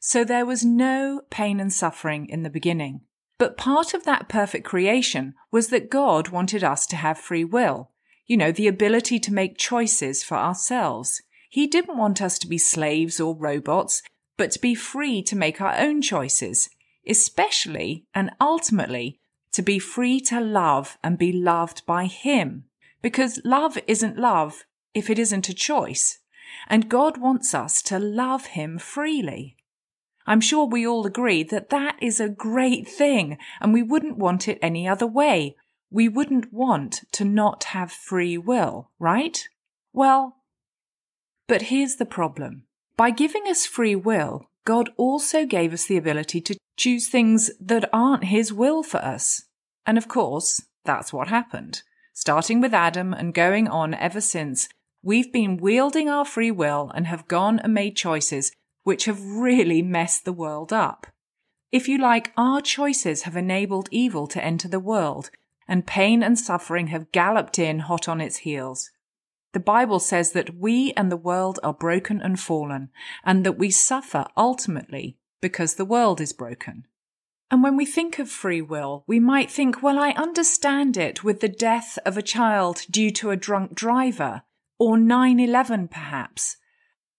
So 0.00 0.22
there 0.24 0.44
was 0.44 0.64
no 0.64 1.22
pain 1.30 1.60
and 1.60 1.72
suffering 1.72 2.28
in 2.28 2.42
the 2.42 2.50
beginning. 2.50 3.00
But 3.38 3.56
part 3.56 3.94
of 3.94 4.04
that 4.04 4.28
perfect 4.28 4.64
creation 4.64 5.34
was 5.50 5.68
that 5.68 5.90
God 5.90 6.28
wanted 6.28 6.62
us 6.62 6.86
to 6.88 6.96
have 6.96 7.18
free 7.18 7.44
will. 7.44 7.90
You 8.26 8.36
know, 8.36 8.52
the 8.52 8.68
ability 8.68 9.18
to 9.20 9.32
make 9.32 9.58
choices 9.58 10.22
for 10.22 10.36
ourselves. 10.36 11.22
He 11.50 11.66
didn't 11.66 11.96
want 11.96 12.20
us 12.22 12.38
to 12.40 12.46
be 12.46 12.58
slaves 12.58 13.20
or 13.20 13.36
robots, 13.36 14.02
but 14.36 14.50
to 14.52 14.58
be 14.58 14.74
free 14.74 15.22
to 15.22 15.36
make 15.36 15.60
our 15.60 15.76
own 15.78 16.02
choices, 16.02 16.68
especially 17.08 18.04
and 18.14 18.30
ultimately 18.40 19.20
to 19.54 19.62
be 19.62 19.78
free 19.78 20.20
to 20.20 20.40
love 20.40 20.98
and 21.02 21.18
be 21.18 21.32
loved 21.32 21.84
by 21.86 22.06
Him. 22.06 22.64
Because 23.02 23.40
love 23.44 23.78
isn't 23.86 24.18
love 24.18 24.64
if 24.94 25.10
it 25.10 25.18
isn't 25.18 25.48
a 25.48 25.54
choice. 25.54 26.18
And 26.68 26.88
God 26.88 27.18
wants 27.18 27.54
us 27.54 27.82
to 27.82 27.98
love 27.98 28.46
Him 28.46 28.78
freely. 28.78 29.56
I'm 30.26 30.40
sure 30.40 30.66
we 30.66 30.86
all 30.86 31.06
agree 31.06 31.42
that 31.44 31.70
that 31.70 31.96
is 32.00 32.18
a 32.18 32.28
great 32.28 32.88
thing 32.88 33.36
and 33.60 33.72
we 33.72 33.82
wouldn't 33.82 34.16
want 34.16 34.48
it 34.48 34.58
any 34.62 34.88
other 34.88 35.06
way. 35.06 35.56
We 35.90 36.08
wouldn't 36.08 36.52
want 36.52 37.02
to 37.12 37.24
not 37.24 37.64
have 37.64 37.92
free 37.92 38.38
will, 38.38 38.90
right? 38.98 39.46
Well, 39.92 40.36
but 41.46 41.62
here's 41.62 41.96
the 41.96 42.06
problem. 42.06 42.64
By 42.96 43.10
giving 43.10 43.44
us 43.48 43.66
free 43.66 43.94
will, 43.94 44.48
God 44.64 44.90
also 44.96 45.44
gave 45.44 45.72
us 45.72 45.86
the 45.86 45.96
ability 45.96 46.40
to 46.42 46.56
choose 46.76 47.08
things 47.08 47.50
that 47.60 47.88
aren't 47.92 48.24
His 48.24 48.52
will 48.52 48.82
for 48.82 48.98
us. 48.98 49.42
And 49.86 49.98
of 49.98 50.08
course, 50.08 50.62
that's 50.84 51.12
what 51.12 51.28
happened. 51.28 51.82
Starting 52.12 52.60
with 52.60 52.72
Adam 52.72 53.12
and 53.12 53.34
going 53.34 53.68
on 53.68 53.94
ever 53.94 54.20
since, 54.20 54.68
we've 55.02 55.32
been 55.32 55.56
wielding 55.56 56.08
our 56.08 56.24
free 56.24 56.50
will 56.50 56.90
and 56.94 57.06
have 57.06 57.28
gone 57.28 57.58
and 57.58 57.74
made 57.74 57.96
choices 57.96 58.52
which 58.84 59.06
have 59.06 59.24
really 59.24 59.82
messed 59.82 60.24
the 60.24 60.32
world 60.32 60.72
up. 60.72 61.06
If 61.72 61.88
you 61.88 61.98
like, 61.98 62.32
our 62.36 62.60
choices 62.60 63.22
have 63.22 63.36
enabled 63.36 63.88
evil 63.90 64.26
to 64.28 64.44
enter 64.44 64.68
the 64.68 64.78
world, 64.78 65.30
and 65.66 65.86
pain 65.86 66.22
and 66.22 66.38
suffering 66.38 66.88
have 66.88 67.10
galloped 67.10 67.58
in 67.58 67.80
hot 67.80 68.08
on 68.08 68.20
its 68.20 68.38
heels. 68.38 68.90
The 69.54 69.60
Bible 69.60 69.98
says 69.98 70.32
that 70.32 70.56
we 70.56 70.92
and 70.92 71.10
the 71.10 71.16
world 71.16 71.58
are 71.62 71.72
broken 71.72 72.20
and 72.20 72.38
fallen, 72.38 72.90
and 73.24 73.46
that 73.46 73.58
we 73.58 73.70
suffer 73.70 74.26
ultimately 74.36 75.16
because 75.40 75.74
the 75.74 75.86
world 75.86 76.20
is 76.20 76.34
broken. 76.34 76.86
And 77.50 77.62
when 77.62 77.76
we 77.76 77.86
think 77.86 78.18
of 78.18 78.28
free 78.28 78.60
will, 78.60 79.04
we 79.06 79.18
might 79.18 79.50
think, 79.50 79.82
well, 79.82 79.98
I 79.98 80.10
understand 80.10 80.98
it 80.98 81.24
with 81.24 81.40
the 81.40 81.48
death 81.48 81.98
of 82.04 82.18
a 82.18 82.22
child 82.22 82.82
due 82.90 83.10
to 83.12 83.30
a 83.30 83.36
drunk 83.36 83.74
driver, 83.74 84.42
or 84.78 84.98
9 84.98 85.40
11 85.40 85.88
perhaps 85.88 86.58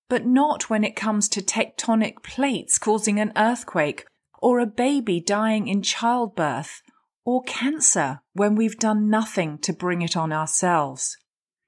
but 0.10 0.26
not 0.26 0.70
when 0.70 0.84
it 0.84 0.96
comes 0.96 1.28
to 1.30 1.42
tectonic 1.42 2.22
plates 2.24 2.78
causing 2.78 3.20
an 3.20 3.32
earthquake, 3.36 4.06
or 4.40 4.60
a 4.60 4.66
baby 4.66 5.20
dying 5.20 5.68
in 5.68 5.82
childbirth, 5.82 6.82
or 7.24 7.42
cancer 7.44 8.22
when 8.34 8.56
we've 8.56 8.78
done 8.78 9.10
nothing 9.10 9.58
to 9.58 9.74
bring 9.74 10.02
it 10.02 10.16
on 10.16 10.32
ourselves. 10.32 11.18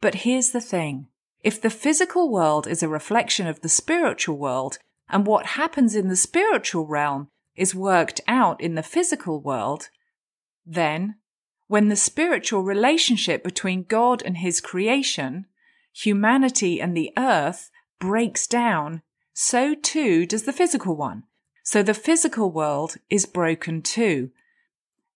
But 0.01 0.15
here's 0.15 0.51
the 0.51 0.61
thing. 0.61 1.07
If 1.43 1.61
the 1.61 1.69
physical 1.69 2.29
world 2.29 2.67
is 2.67 2.83
a 2.83 2.87
reflection 2.87 3.47
of 3.47 3.61
the 3.61 3.69
spiritual 3.69 4.37
world, 4.37 4.79
and 5.09 5.25
what 5.25 5.45
happens 5.45 5.95
in 5.95 6.09
the 6.09 6.15
spiritual 6.15 6.85
realm 6.85 7.29
is 7.55 7.73
worked 7.73 8.21
out 8.27 8.61
in 8.61 8.75
the 8.75 8.83
physical 8.83 9.41
world, 9.41 9.89
then, 10.65 11.15
when 11.67 11.87
the 11.87 11.95
spiritual 11.95 12.63
relationship 12.63 13.43
between 13.43 13.83
God 13.83 14.21
and 14.23 14.37
His 14.37 14.61
creation, 14.61 15.45
humanity 15.93 16.81
and 16.81 16.95
the 16.95 17.11
earth 17.17 17.71
breaks 17.99 18.47
down, 18.47 19.01
so 19.33 19.73
too 19.73 20.25
does 20.25 20.43
the 20.43 20.53
physical 20.53 20.95
one. 20.95 21.23
So 21.63 21.83
the 21.83 21.93
physical 21.93 22.51
world 22.51 22.95
is 23.09 23.25
broken 23.25 23.81
too. 23.81 24.31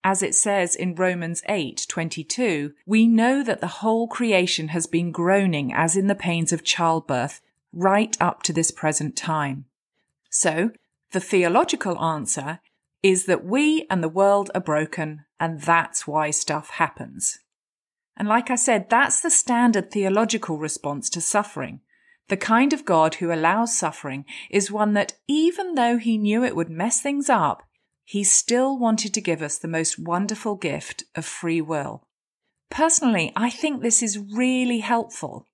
As 0.04 0.24
it 0.24 0.34
says 0.34 0.76
in 0.76 0.96
Romans 0.96 1.44
8:22, 1.48 2.74
we 2.86 3.08
know 3.08 3.44
that 3.44 3.62
the 3.62 3.82
whole 3.82 4.08
creation 4.08 4.70
has 4.70 4.88
been 4.88 5.12
groaning 5.12 5.72
as 5.74 5.96
in 5.96 6.08
the 6.08 6.16
pains 6.16 6.52
of 6.52 6.64
childbirth 6.64 7.42
right 7.72 8.18
up 8.20 8.42
to 8.44 8.54
this 8.54 8.72
present 8.72 9.16
time. 9.16 9.66
So, 10.30 10.72
the 11.12 11.20
theological 11.20 12.00
answer 12.00 12.60
is 13.04 13.26
that 13.26 13.46
we 13.46 13.86
and 13.90 14.04
the 14.04 14.10
world 14.10 14.50
are 14.56 14.62
broken 14.62 15.26
and 15.40 15.62
that's 15.62 16.08
why 16.08 16.32
stuff 16.32 16.70
happens. 16.72 17.40
And 18.18 18.28
like 18.28 18.50
I 18.50 18.56
said, 18.56 18.90
that's 18.90 19.22
the 19.22 19.32
standard 19.32 19.92
theological 19.92 20.58
response 20.58 21.10
to 21.12 21.22
suffering. 21.22 21.82
The 22.30 22.38
kind 22.38 22.74
of 22.74 22.86
God 22.86 23.16
who 23.16 23.32
allows 23.32 23.78
suffering 23.78 24.26
is 24.50 24.72
one 24.72 24.94
that, 24.94 25.18
even 25.28 25.76
though 25.76 25.98
he 25.98 26.18
knew 26.18 26.44
it 26.44 26.56
would 26.56 26.70
mess 26.70 27.02
things 27.02 27.30
up, 27.30 27.64
he 28.12 28.26
still 28.26 28.78
wanted 28.78 29.14
to 29.14 29.22
give 29.22 29.42
us 29.42 29.58
the 29.58 29.70
most 29.70 29.98
wonderful 29.98 30.56
gift 30.56 31.06
of 31.16 31.24
free 31.24 31.62
will. 31.62 32.04
Personally, 32.70 33.32
I 33.38 33.50
think 33.50 33.82
this 33.82 34.04
is 34.04 34.20
really 34.20 34.80
helpful, 34.80 35.48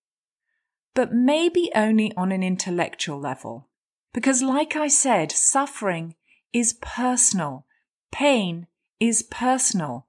but 0.96 1.14
maybe 1.14 1.70
only 1.76 2.12
on 2.18 2.32
an 2.32 2.42
intellectual 2.42 3.20
level. 3.20 3.70
Because, 4.12 4.42
like 4.42 4.76
I 4.76 4.88
said, 4.88 5.32
suffering 5.32 6.16
is 6.52 6.74
personal, 6.82 7.68
pain 8.12 8.66
is 9.00 9.22
personal. 9.22 10.08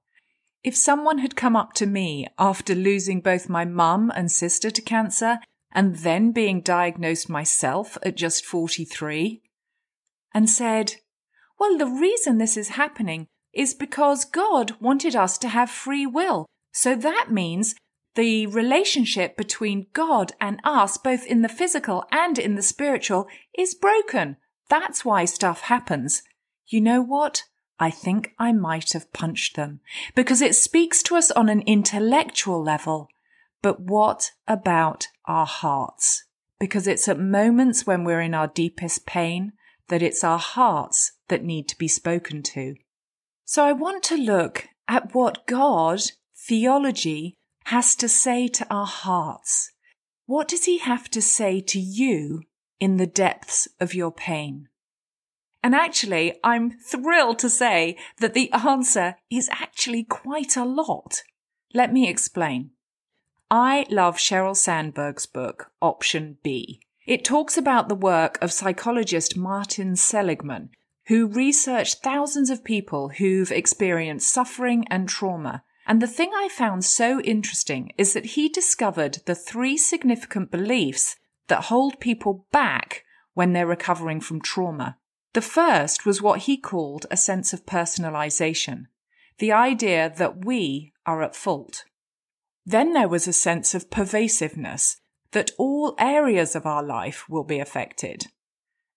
If 0.63 0.75
someone 0.75 1.19
had 1.19 1.35
come 1.35 1.55
up 1.55 1.73
to 1.73 1.85
me 1.85 2.25
after 2.39 2.73
losing 2.73 3.21
both 3.21 3.47
my 3.47 3.63
mum 3.63 4.11
and 4.15 4.31
sister 4.31 4.71
to 4.71 4.81
cancer 4.81 5.37
and 5.71 5.97
then 5.97 6.31
being 6.31 6.61
diagnosed 6.61 7.29
myself 7.29 7.95
at 8.01 8.17
just 8.17 8.43
43 8.43 9.43
and 10.33 10.49
said, 10.49 10.95
Well, 11.59 11.77
the 11.77 11.87
reason 11.87 12.37
this 12.37 12.55
is 12.55 12.69
happening 12.69 13.27
is 13.53 13.73
because 13.73 14.23
God 14.23 14.75
wanted 14.79 15.15
us 15.15 15.37
to 15.39 15.49
have 15.49 15.69
free 15.69 16.05
will. 16.05 16.45
So 16.71 16.95
that 16.95 17.31
means 17.31 17.75
the 18.15 18.47
relationship 18.47 19.35
between 19.35 19.87
God 19.93 20.31
and 20.39 20.59
us, 20.63 20.97
both 20.97 21.25
in 21.25 21.41
the 21.41 21.49
physical 21.49 22.05
and 22.11 22.39
in 22.39 22.55
the 22.55 22.61
spiritual, 22.61 23.27
is 23.57 23.75
broken. 23.75 24.37
That's 24.69 25.03
why 25.03 25.25
stuff 25.25 25.61
happens. 25.61 26.23
You 26.67 26.79
know 26.81 27.01
what? 27.01 27.43
I 27.79 27.91
think 27.91 28.33
I 28.37 28.51
might 28.51 28.93
have 28.93 29.11
punched 29.13 29.55
them 29.55 29.79
because 30.15 30.41
it 30.41 30.55
speaks 30.55 31.01
to 31.03 31.15
us 31.15 31.31
on 31.31 31.49
an 31.49 31.61
intellectual 31.61 32.61
level. 32.61 33.07
But 33.61 33.81
what 33.81 34.31
about 34.47 35.07
our 35.25 35.45
hearts? 35.45 36.25
Because 36.59 36.87
it's 36.87 37.07
at 37.07 37.19
moments 37.19 37.87
when 37.87 38.03
we're 38.03 38.21
in 38.21 38.33
our 38.33 38.47
deepest 38.47 39.05
pain 39.05 39.53
that 39.89 40.01
it's 40.01 40.23
our 40.23 40.39
hearts 40.39 41.11
that 41.27 41.43
need 41.43 41.67
to 41.67 41.77
be 41.77 41.87
spoken 41.87 42.41
to. 42.43 42.75
So 43.45 43.65
I 43.65 43.73
want 43.73 44.03
to 44.03 44.15
look 44.15 44.67
at 44.87 45.13
what 45.13 45.45
God, 45.45 46.01
theology, 46.35 47.35
has 47.65 47.95
to 47.97 48.09
say 48.09 48.47
to 48.47 48.67
our 48.73 48.87
hearts. 48.87 49.71
What 50.25 50.47
does 50.47 50.65
he 50.65 50.79
have 50.79 51.09
to 51.11 51.21
say 51.21 51.59
to 51.61 51.79
you 51.79 52.43
in 52.79 52.97
the 52.97 53.07
depths 53.07 53.67
of 53.79 53.93
your 53.93 54.11
pain? 54.11 54.69
And 55.61 55.75
actually, 55.75 56.39
I'm 56.43 56.71
thrilled 56.71 57.39
to 57.39 57.49
say 57.49 57.97
that 58.19 58.33
the 58.33 58.51
answer 58.53 59.17
is 59.29 59.49
actually 59.51 60.03
quite 60.03 60.55
a 60.55 60.63
lot. 60.63 61.23
Let 61.73 61.91
me 61.91 62.07
explain. 62.07 62.71
I 63.51 63.85
love 63.89 64.17
Sheryl 64.17 64.55
Sandberg's 64.55 65.25
book, 65.25 65.71
Option 65.81 66.37
B. 66.43 66.81
It 67.09 67.25
talks 67.25 67.57
about 67.57 67.89
the 67.89 67.95
work 67.95 68.37
of 68.39 68.51
psychologist 68.51 69.35
Martin 69.35 69.95
Seligman, 69.95 70.69
who 71.07 71.25
researched 71.25 72.03
thousands 72.03 72.51
of 72.51 72.63
people 72.63 73.09
who've 73.09 73.51
experienced 73.51 74.31
suffering 74.31 74.85
and 74.91 75.09
trauma. 75.09 75.63
And 75.87 76.03
the 76.03 76.05
thing 76.05 76.29
I 76.35 76.49
found 76.49 76.85
so 76.85 77.19
interesting 77.21 77.93
is 77.97 78.13
that 78.13 78.37
he 78.37 78.47
discovered 78.47 79.23
the 79.25 79.33
three 79.33 79.75
significant 79.75 80.51
beliefs 80.51 81.15
that 81.47 81.63
hold 81.63 81.99
people 81.99 82.45
back 82.51 83.05
when 83.33 83.53
they're 83.53 83.65
recovering 83.65 84.21
from 84.21 84.39
trauma. 84.39 84.99
The 85.33 85.41
first 85.41 86.05
was 86.05 86.21
what 86.21 86.41
he 86.41 86.57
called 86.57 87.07
a 87.09 87.17
sense 87.17 87.53
of 87.53 87.65
personalization, 87.65 88.83
the 89.39 89.51
idea 89.51 90.13
that 90.17 90.45
we 90.45 90.93
are 91.07 91.23
at 91.23 91.35
fault. 91.35 91.85
Then 92.67 92.93
there 92.93 93.09
was 93.09 93.27
a 93.27 93.33
sense 93.33 93.73
of 93.73 93.89
pervasiveness, 93.89 95.01
that 95.31 95.51
all 95.57 95.95
areas 95.99 96.55
of 96.55 96.65
our 96.65 96.83
life 96.83 97.25
will 97.29 97.43
be 97.43 97.59
affected. 97.59 98.27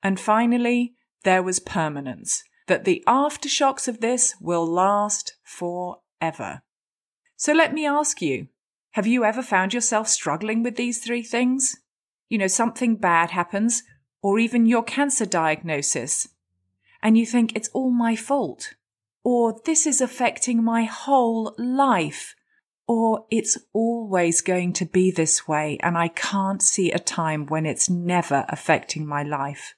And 0.03 0.19
finally, 0.19 0.95
there 1.25 1.43
was 1.43 1.61
permanence, 1.61 2.43
that 2.67 2.85
the 2.85 3.05
aftershocks 3.07 3.87
of 3.89 4.01
this 4.01 4.35
will 4.41 4.67
last 4.67 5.37
forever. 5.45 6.63
So 7.37 7.53
let 7.53 7.73
me 7.73 7.87
ask 7.87 8.23
you, 8.23 8.49
have 8.93 9.07
you 9.07 9.25
ever 9.25 9.43
found 9.43 9.75
yourself 9.75 10.09
struggling 10.09 10.63
with 10.63 10.77
these 10.77 10.99
three 11.05 11.23
things? 11.23 11.77
You 12.29 12.39
know, 12.39 12.47
something 12.47 12.97
bad 12.97 13.31
happens, 13.31 13.83
or 14.23 14.39
even 14.39 14.67
your 14.67 14.83
cancer 14.83 15.27
diagnosis, 15.27 16.29
and 17.03 17.19
you 17.19 17.27
think 17.27 17.55
it's 17.55 17.69
all 17.71 17.91
my 17.91 18.17
fault. 18.17 18.75
or 19.25 19.61
this 19.65 19.87
is 19.87 20.01
affecting 20.01 20.63
my 20.63 20.85
whole 20.85 21.55
life, 21.59 22.35
or 22.93 23.25
it's 23.31 23.57
always 23.73 24.43
going 24.43 24.71
to 24.71 24.85
be 24.85 25.11
this 25.11 25.49
way 25.49 25.79
and 25.83 25.97
I 25.97 26.09
can't 26.09 26.61
see 26.61 26.93
a 26.93 26.99
time 26.99 27.47
when 27.47 27.65
it's 27.65 27.89
never 27.89 28.45
affecting 28.51 29.07
my 29.07 29.23
life. 29.23 29.75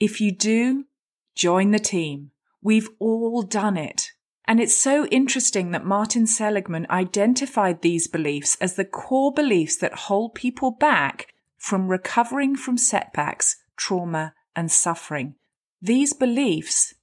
If 0.00 0.18
you 0.18 0.32
do, 0.32 0.86
join 1.34 1.72
the 1.72 1.78
team. 1.78 2.30
We've 2.62 2.88
all 2.98 3.42
done 3.42 3.76
it. 3.76 4.12
And 4.48 4.60
it's 4.60 4.74
so 4.74 5.04
interesting 5.08 5.72
that 5.72 5.84
Martin 5.84 6.26
Seligman 6.26 6.86
identified 6.88 7.82
these 7.82 8.08
beliefs 8.08 8.56
as 8.62 8.76
the 8.76 8.86
core 8.86 9.34
beliefs 9.34 9.76
that 9.76 10.06
hold 10.08 10.34
people 10.34 10.70
back 10.70 11.34
from 11.58 11.88
recovering 11.88 12.56
from 12.56 12.78
setbacks, 12.78 13.56
trauma, 13.76 14.32
and 14.56 14.72
suffering. 14.72 15.34
These 15.82 16.14
beliefs 16.14 16.94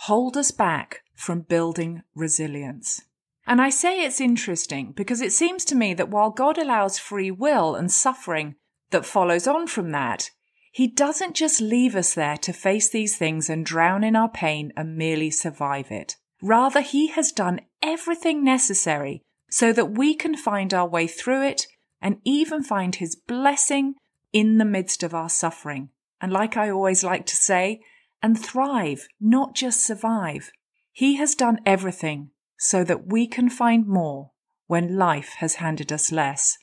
hold 0.00 0.36
us 0.36 0.50
back 0.50 1.04
from 1.14 1.40
building 1.40 2.02
resilience. 2.14 3.00
And 3.46 3.60
I 3.60 3.68
say 3.68 4.02
it's 4.02 4.20
interesting 4.20 4.92
because 4.92 5.20
it 5.20 5.32
seems 5.32 5.64
to 5.66 5.74
me 5.74 5.92
that 5.94 6.08
while 6.08 6.30
God 6.30 6.56
allows 6.56 6.98
free 6.98 7.30
will 7.30 7.74
and 7.74 7.92
suffering 7.92 8.54
that 8.90 9.04
follows 9.04 9.46
on 9.46 9.66
from 9.66 9.90
that, 9.90 10.30
He 10.72 10.86
doesn't 10.86 11.36
just 11.36 11.60
leave 11.60 11.94
us 11.94 12.14
there 12.14 12.38
to 12.38 12.52
face 12.52 12.88
these 12.88 13.16
things 13.16 13.50
and 13.50 13.64
drown 13.64 14.02
in 14.02 14.16
our 14.16 14.30
pain 14.30 14.72
and 14.76 14.96
merely 14.96 15.30
survive 15.30 15.90
it. 15.90 16.16
Rather, 16.40 16.80
He 16.80 17.08
has 17.08 17.32
done 17.32 17.60
everything 17.82 18.42
necessary 18.42 19.22
so 19.50 19.72
that 19.72 19.96
we 19.96 20.14
can 20.14 20.36
find 20.36 20.72
our 20.72 20.88
way 20.88 21.06
through 21.06 21.42
it 21.46 21.66
and 22.00 22.18
even 22.24 22.62
find 22.62 22.96
His 22.96 23.14
blessing 23.14 23.94
in 24.32 24.56
the 24.56 24.64
midst 24.64 25.02
of 25.02 25.14
our 25.14 25.28
suffering. 25.28 25.90
And 26.20 26.32
like 26.32 26.56
I 26.56 26.70
always 26.70 27.04
like 27.04 27.26
to 27.26 27.36
say, 27.36 27.80
and 28.22 28.42
thrive, 28.42 29.06
not 29.20 29.54
just 29.54 29.84
survive. 29.84 30.50
He 30.92 31.16
has 31.16 31.34
done 31.34 31.58
everything 31.66 32.30
so 32.58 32.84
that 32.84 33.06
we 33.06 33.26
can 33.26 33.48
find 33.48 33.86
more 33.86 34.30
when 34.66 34.96
life 34.96 35.34
has 35.38 35.56
handed 35.56 35.92
us 35.92 36.10
less. 36.10 36.56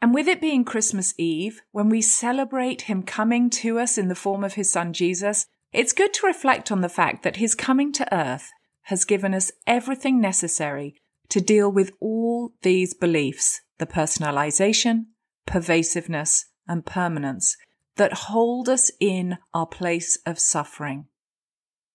And 0.00 0.14
with 0.14 0.28
it 0.28 0.40
being 0.40 0.64
Christmas 0.64 1.14
Eve, 1.18 1.60
when 1.72 1.88
we 1.88 2.00
celebrate 2.00 2.82
Him 2.82 3.02
coming 3.02 3.50
to 3.50 3.78
us 3.78 3.98
in 3.98 4.08
the 4.08 4.14
form 4.14 4.44
of 4.44 4.54
His 4.54 4.70
Son 4.70 4.92
Jesus, 4.92 5.46
it's 5.72 5.92
good 5.92 6.14
to 6.14 6.26
reflect 6.26 6.70
on 6.70 6.80
the 6.80 6.88
fact 6.88 7.22
that 7.24 7.36
His 7.36 7.54
coming 7.54 7.92
to 7.94 8.14
earth 8.14 8.50
has 8.82 9.04
given 9.04 9.34
us 9.34 9.52
everything 9.66 10.20
necessary 10.20 10.94
to 11.28 11.40
deal 11.40 11.70
with 11.70 11.92
all 12.00 12.52
these 12.62 12.94
beliefs 12.94 13.60
the 13.78 13.86
personalization, 13.86 15.04
pervasiveness, 15.46 16.46
and 16.66 16.84
permanence 16.84 17.56
that 17.96 18.12
hold 18.12 18.68
us 18.68 18.90
in 19.00 19.38
our 19.54 19.66
place 19.66 20.18
of 20.26 20.38
suffering. 20.38 21.06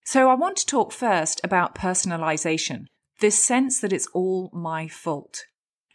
So 0.04 0.30
I 0.30 0.34
want 0.34 0.58
to 0.58 0.66
talk 0.66 0.92
first 0.92 1.40
about 1.44 1.76
personalization, 1.76 2.86
this 3.20 3.42
sense 3.42 3.80
that 3.80 3.94
it's 3.94 4.08
all 4.14 4.50
my 4.54 4.88
fault. 4.88 5.46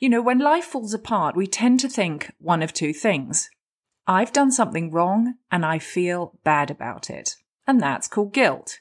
You 0.00 0.08
know, 0.08 0.22
when 0.22 0.38
life 0.38 0.64
falls 0.64 0.94
apart, 0.94 1.36
we 1.36 1.46
tend 1.46 1.80
to 1.80 1.88
think 1.88 2.32
one 2.38 2.62
of 2.62 2.72
two 2.72 2.92
things. 2.92 3.50
I've 4.06 4.32
done 4.32 4.50
something 4.50 4.90
wrong 4.90 5.34
and 5.50 5.66
I 5.66 5.78
feel 5.78 6.38
bad 6.42 6.70
about 6.70 7.10
it. 7.10 7.34
And 7.66 7.80
that's 7.80 8.08
called 8.08 8.32
guilt. 8.32 8.78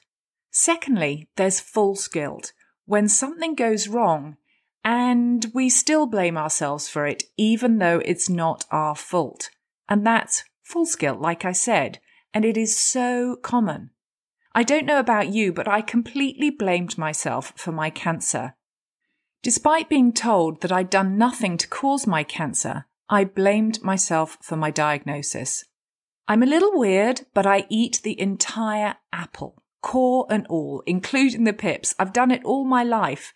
Secondly, 0.50 1.28
there's 1.36 1.60
false 1.60 2.08
guilt. 2.08 2.52
When 2.86 3.08
something 3.08 3.54
goes 3.54 3.88
wrong 3.88 4.38
and 4.82 5.44
we 5.52 5.68
still 5.68 6.06
blame 6.06 6.38
ourselves 6.38 6.88
for 6.88 7.06
it, 7.06 7.24
even 7.36 7.78
though 7.78 8.00
it's 8.04 8.30
not 8.30 8.64
our 8.70 8.94
fault. 8.94 9.50
And 9.88 10.06
that's 10.06 10.44
false 10.62 10.96
guilt, 10.96 11.20
like 11.20 11.44
I 11.44 11.52
said. 11.52 11.98
And 12.32 12.46
it 12.46 12.56
is 12.56 12.78
so 12.78 13.36
common. 13.42 13.90
I 14.58 14.64
don't 14.64 14.86
know 14.86 14.98
about 14.98 15.28
you, 15.28 15.52
but 15.52 15.68
I 15.68 15.80
completely 15.82 16.50
blamed 16.50 16.98
myself 16.98 17.52
for 17.54 17.70
my 17.70 17.90
cancer. 17.90 18.56
Despite 19.40 19.88
being 19.88 20.12
told 20.12 20.62
that 20.62 20.72
I'd 20.72 20.90
done 20.90 21.16
nothing 21.16 21.58
to 21.58 21.68
cause 21.68 22.08
my 22.08 22.24
cancer, 22.24 22.86
I 23.08 23.22
blamed 23.22 23.84
myself 23.84 24.36
for 24.42 24.56
my 24.56 24.72
diagnosis. 24.72 25.64
I'm 26.26 26.42
a 26.42 26.46
little 26.46 26.76
weird, 26.76 27.20
but 27.34 27.46
I 27.46 27.66
eat 27.68 28.00
the 28.02 28.20
entire 28.20 28.96
apple, 29.12 29.62
core 29.80 30.26
and 30.28 30.44
all, 30.48 30.82
including 30.86 31.44
the 31.44 31.52
pips. 31.52 31.94
I've 31.96 32.12
done 32.12 32.32
it 32.32 32.44
all 32.44 32.64
my 32.64 32.82
life. 32.82 33.32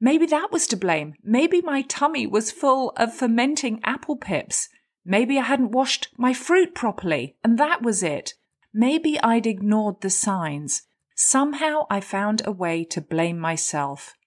Maybe 0.00 0.26
that 0.26 0.52
was 0.52 0.68
to 0.68 0.76
blame. 0.76 1.14
Maybe 1.24 1.60
my 1.60 1.82
tummy 1.82 2.24
was 2.24 2.52
full 2.52 2.92
of 2.96 3.12
fermenting 3.12 3.80
apple 3.82 4.16
pips. 4.16 4.68
Maybe 5.04 5.40
I 5.40 5.42
hadn't 5.42 5.72
washed 5.72 6.10
my 6.16 6.32
fruit 6.32 6.72
properly, 6.72 7.34
and 7.42 7.58
that 7.58 7.82
was 7.82 8.04
it. 8.04 8.34
Maybe 8.78 9.18
I'd 9.22 9.46
ignored 9.46 10.02
the 10.02 10.10
signs. 10.10 10.82
Somehow 11.14 11.86
I 11.88 12.00
found 12.00 12.42
a 12.44 12.52
way 12.52 12.84
to 12.90 13.00
blame 13.00 13.38
myself. 13.38 14.18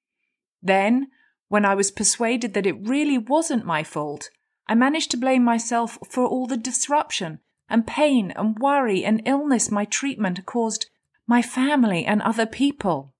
Then, 0.59 1.09
when 1.49 1.65
I 1.65 1.75
was 1.75 1.91
persuaded 1.91 2.55
that 2.55 2.65
it 2.65 2.87
really 2.87 3.19
wasn't 3.19 3.63
my 3.63 3.83
fault, 3.83 4.31
I 4.67 4.73
managed 4.73 5.11
to 5.11 5.17
blame 5.17 5.43
myself 5.43 5.99
for 6.09 6.25
all 6.25 6.47
the 6.47 6.57
disruption 6.57 7.41
and 7.69 7.85
pain 7.85 8.31
and 8.31 8.57
worry 8.57 9.05
and 9.05 9.21
illness 9.23 9.69
my 9.69 9.85
treatment 9.85 10.43
caused 10.47 10.87
my 11.27 11.43
family 11.43 12.03
and 12.03 12.19
other 12.19 12.47
people. 12.47 13.13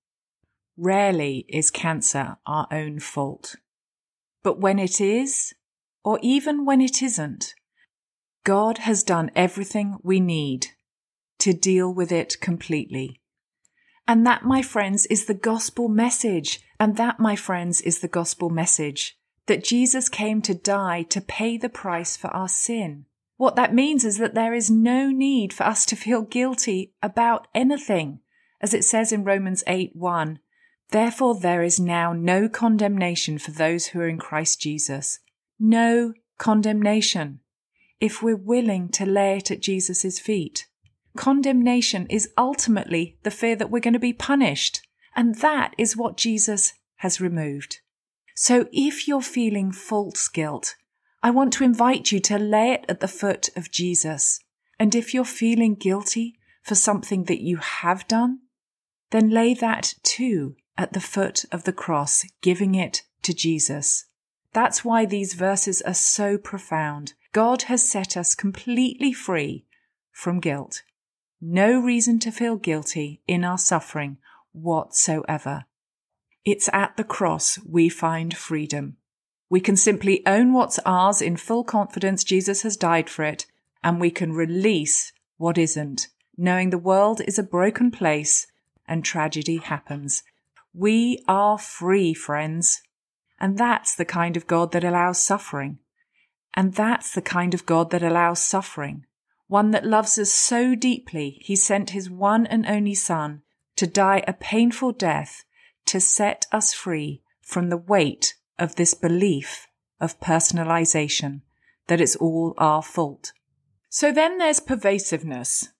Rarely 0.76 1.44
is 1.48 1.70
cancer 1.70 2.38
our 2.44 2.66
own 2.72 2.98
fault. 2.98 3.54
But 4.42 4.58
when 4.58 4.80
it 4.80 5.00
is, 5.00 5.54
or 6.02 6.18
even 6.22 6.64
when 6.64 6.80
it 6.80 7.00
isn't, 7.00 7.54
God 8.42 8.78
has 8.78 9.04
done 9.04 9.30
everything 9.36 9.98
we 10.02 10.18
need 10.18 10.66
to 11.40 11.52
deal 11.52 11.92
with 11.92 12.12
it 12.12 12.40
completely. 12.40 13.20
And 14.06 14.26
that, 14.26 14.44
my 14.44 14.62
friends, 14.62 15.06
is 15.06 15.26
the 15.26 15.34
gospel 15.34 15.88
message. 15.88 16.60
And 16.78 16.96
that, 16.96 17.20
my 17.20 17.36
friends, 17.36 17.80
is 17.80 18.00
the 18.00 18.08
gospel 18.08 18.50
message 18.50 19.16
that 19.46 19.64
Jesus 19.64 20.08
came 20.08 20.42
to 20.42 20.54
die 20.54 21.02
to 21.02 21.20
pay 21.20 21.56
the 21.56 21.68
price 21.68 22.16
for 22.16 22.28
our 22.28 22.48
sin. 22.48 23.06
What 23.36 23.56
that 23.56 23.74
means 23.74 24.04
is 24.04 24.18
that 24.18 24.34
there 24.34 24.54
is 24.54 24.70
no 24.70 25.08
need 25.10 25.52
for 25.52 25.64
us 25.64 25.86
to 25.86 25.96
feel 25.96 26.22
guilty 26.22 26.92
about 27.02 27.48
anything. 27.54 28.20
As 28.60 28.74
it 28.74 28.84
says 28.84 29.12
in 29.12 29.24
Romans 29.24 29.64
8 29.66 29.96
1, 29.96 30.38
Therefore 30.90 31.38
there 31.38 31.62
is 31.62 31.80
now 31.80 32.12
no 32.12 32.48
condemnation 32.48 33.38
for 33.38 33.52
those 33.52 33.86
who 33.86 34.00
are 34.00 34.08
in 34.08 34.18
Christ 34.18 34.60
Jesus. 34.60 35.20
No 35.58 36.12
condemnation. 36.38 37.40
If 38.00 38.22
we're 38.22 38.36
willing 38.36 38.88
to 38.90 39.06
lay 39.06 39.36
it 39.38 39.50
at 39.50 39.60
Jesus' 39.60 40.18
feet. 40.18 40.66
Condemnation 41.16 42.06
is 42.08 42.30
ultimately 42.38 43.18
the 43.22 43.30
fear 43.30 43.56
that 43.56 43.70
we're 43.70 43.80
going 43.80 43.94
to 43.94 43.98
be 43.98 44.12
punished. 44.12 44.80
And 45.16 45.36
that 45.36 45.74
is 45.76 45.96
what 45.96 46.16
Jesus 46.16 46.74
has 46.96 47.20
removed. 47.20 47.78
So 48.34 48.68
if 48.72 49.08
you're 49.08 49.20
feeling 49.20 49.72
false 49.72 50.28
guilt, 50.28 50.76
I 51.22 51.30
want 51.30 51.52
to 51.54 51.64
invite 51.64 52.12
you 52.12 52.20
to 52.20 52.38
lay 52.38 52.72
it 52.72 52.86
at 52.88 53.00
the 53.00 53.08
foot 53.08 53.50
of 53.56 53.70
Jesus. 53.70 54.40
And 54.78 54.94
if 54.94 55.12
you're 55.12 55.24
feeling 55.24 55.74
guilty 55.74 56.38
for 56.62 56.74
something 56.74 57.24
that 57.24 57.42
you 57.42 57.56
have 57.56 58.08
done, 58.08 58.40
then 59.10 59.30
lay 59.30 59.54
that 59.54 59.94
too 60.02 60.56
at 60.78 60.92
the 60.92 61.00
foot 61.00 61.44
of 61.52 61.64
the 61.64 61.72
cross, 61.72 62.24
giving 62.40 62.74
it 62.74 63.02
to 63.22 63.34
Jesus. 63.34 64.06
That's 64.52 64.84
why 64.84 65.04
these 65.04 65.34
verses 65.34 65.82
are 65.82 65.94
so 65.94 66.38
profound. 66.38 67.14
God 67.32 67.62
has 67.62 67.88
set 67.88 68.16
us 68.16 68.34
completely 68.34 69.12
free 69.12 69.66
from 70.12 70.40
guilt 70.40 70.82
no 71.40 71.80
reason 71.80 72.18
to 72.20 72.30
feel 72.30 72.56
guilty 72.56 73.22
in 73.26 73.44
our 73.44 73.58
suffering 73.58 74.18
whatsoever. 74.52 75.64
It's 76.44 76.68
at 76.72 76.96
the 76.96 77.04
cross 77.04 77.58
we 77.66 77.88
find 77.88 78.36
freedom. 78.36 78.96
We 79.48 79.60
can 79.60 79.76
simply 79.76 80.24
own 80.26 80.52
what's 80.52 80.78
ours 80.86 81.20
in 81.20 81.36
full 81.36 81.64
confidence 81.64 82.24
Jesus 82.24 82.62
has 82.62 82.76
died 82.76 83.10
for 83.10 83.24
it, 83.24 83.46
and 83.82 84.00
we 84.00 84.10
can 84.10 84.32
release 84.32 85.12
what 85.38 85.58
isn't, 85.58 86.08
knowing 86.36 86.70
the 86.70 86.78
world 86.78 87.20
is 87.26 87.38
a 87.38 87.42
broken 87.42 87.90
place 87.90 88.46
and 88.86 89.04
tragedy 89.04 89.58
happens. 89.58 90.22
We 90.74 91.22
are 91.26 91.58
free, 91.58 92.14
friends. 92.14 92.82
And 93.40 93.56
that's 93.56 93.94
the 93.94 94.04
kind 94.04 94.36
of 94.36 94.46
God 94.46 94.72
that 94.72 94.84
allows 94.84 95.18
suffering. 95.18 95.78
And 96.54 96.74
that's 96.74 97.14
the 97.14 97.22
kind 97.22 97.54
of 97.54 97.64
God 97.64 97.90
that 97.90 98.02
allows 98.02 98.40
suffering 98.40 99.06
one 99.50 99.72
that 99.72 99.84
loves 99.84 100.16
us 100.16 100.30
so 100.30 100.76
deeply, 100.76 101.38
he 101.40 101.56
sent 101.56 101.90
his 101.90 102.08
one 102.08 102.46
and 102.46 102.64
only 102.66 102.94
Son 102.94 103.42
to 103.74 103.84
die 103.84 104.22
a 104.28 104.32
painful 104.32 104.92
death 104.92 105.44
to 105.86 106.00
set 106.00 106.46
us 106.52 106.72
free 106.72 107.20
from 107.42 107.68
the 107.68 107.76
weight 107.76 108.36
of 108.60 108.76
this 108.76 108.94
belief 108.94 109.66
of 110.00 110.20
personalization, 110.20 111.40
that 111.88 112.00
it's 112.00 112.14
all 112.14 112.54
our 112.58 112.80
fault. 112.80 113.32
So 113.88 114.12
then 114.12 114.38
there's 114.38 114.60
pervasiveness. 114.60 115.70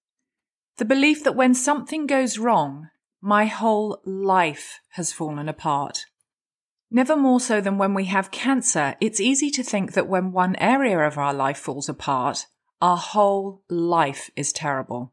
The 0.78 0.84
belief 0.84 1.22
that 1.22 1.36
when 1.36 1.54
something 1.54 2.08
goes 2.08 2.38
wrong, 2.38 2.88
my 3.20 3.44
whole 3.44 4.00
life 4.04 4.80
has 4.94 5.12
fallen 5.12 5.48
apart. 5.48 6.06
Never 6.90 7.14
more 7.14 7.38
so 7.38 7.60
than 7.60 7.78
when 7.78 7.94
we 7.94 8.06
have 8.06 8.32
cancer, 8.32 8.96
it's 9.00 9.20
easy 9.20 9.48
to 9.52 9.62
think 9.62 9.92
that 9.92 10.08
when 10.08 10.32
one 10.32 10.56
area 10.56 10.98
of 10.98 11.18
our 11.18 11.32
life 11.32 11.58
falls 11.58 11.88
apart, 11.88 12.46
our 12.80 12.96
whole 12.96 13.62
life 13.68 14.30
is 14.36 14.52
terrible. 14.52 15.12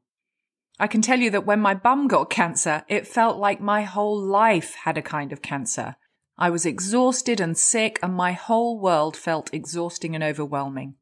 I 0.80 0.88
can 0.88 1.01
tell 1.01 1.19
you 1.19 1.30
that 1.32 1.45
when 1.45 1.60
my 1.60 1.73
bum 1.73 2.08
got 2.08 2.30
cancer, 2.30 2.84
it 2.88 3.08
felt 3.08 3.38
like 3.38 3.60
my 3.60 3.82
whole 3.82 4.19
life 4.19 4.75
had 4.84 4.97
a 4.97 5.01
kind 5.01 5.34
of 5.34 5.41
cancer. 5.41 5.95
I 6.38 6.51
was 6.51 6.67
exhausted 6.67 7.39
and 7.39 7.58
sick, 7.58 7.97
and 8.03 8.13
my 8.13 8.34
whole 8.34 8.80
world 8.80 9.17
felt 9.17 9.53
exhausting 9.53 10.13
and 10.13 10.23
overwhelming. 10.23 10.95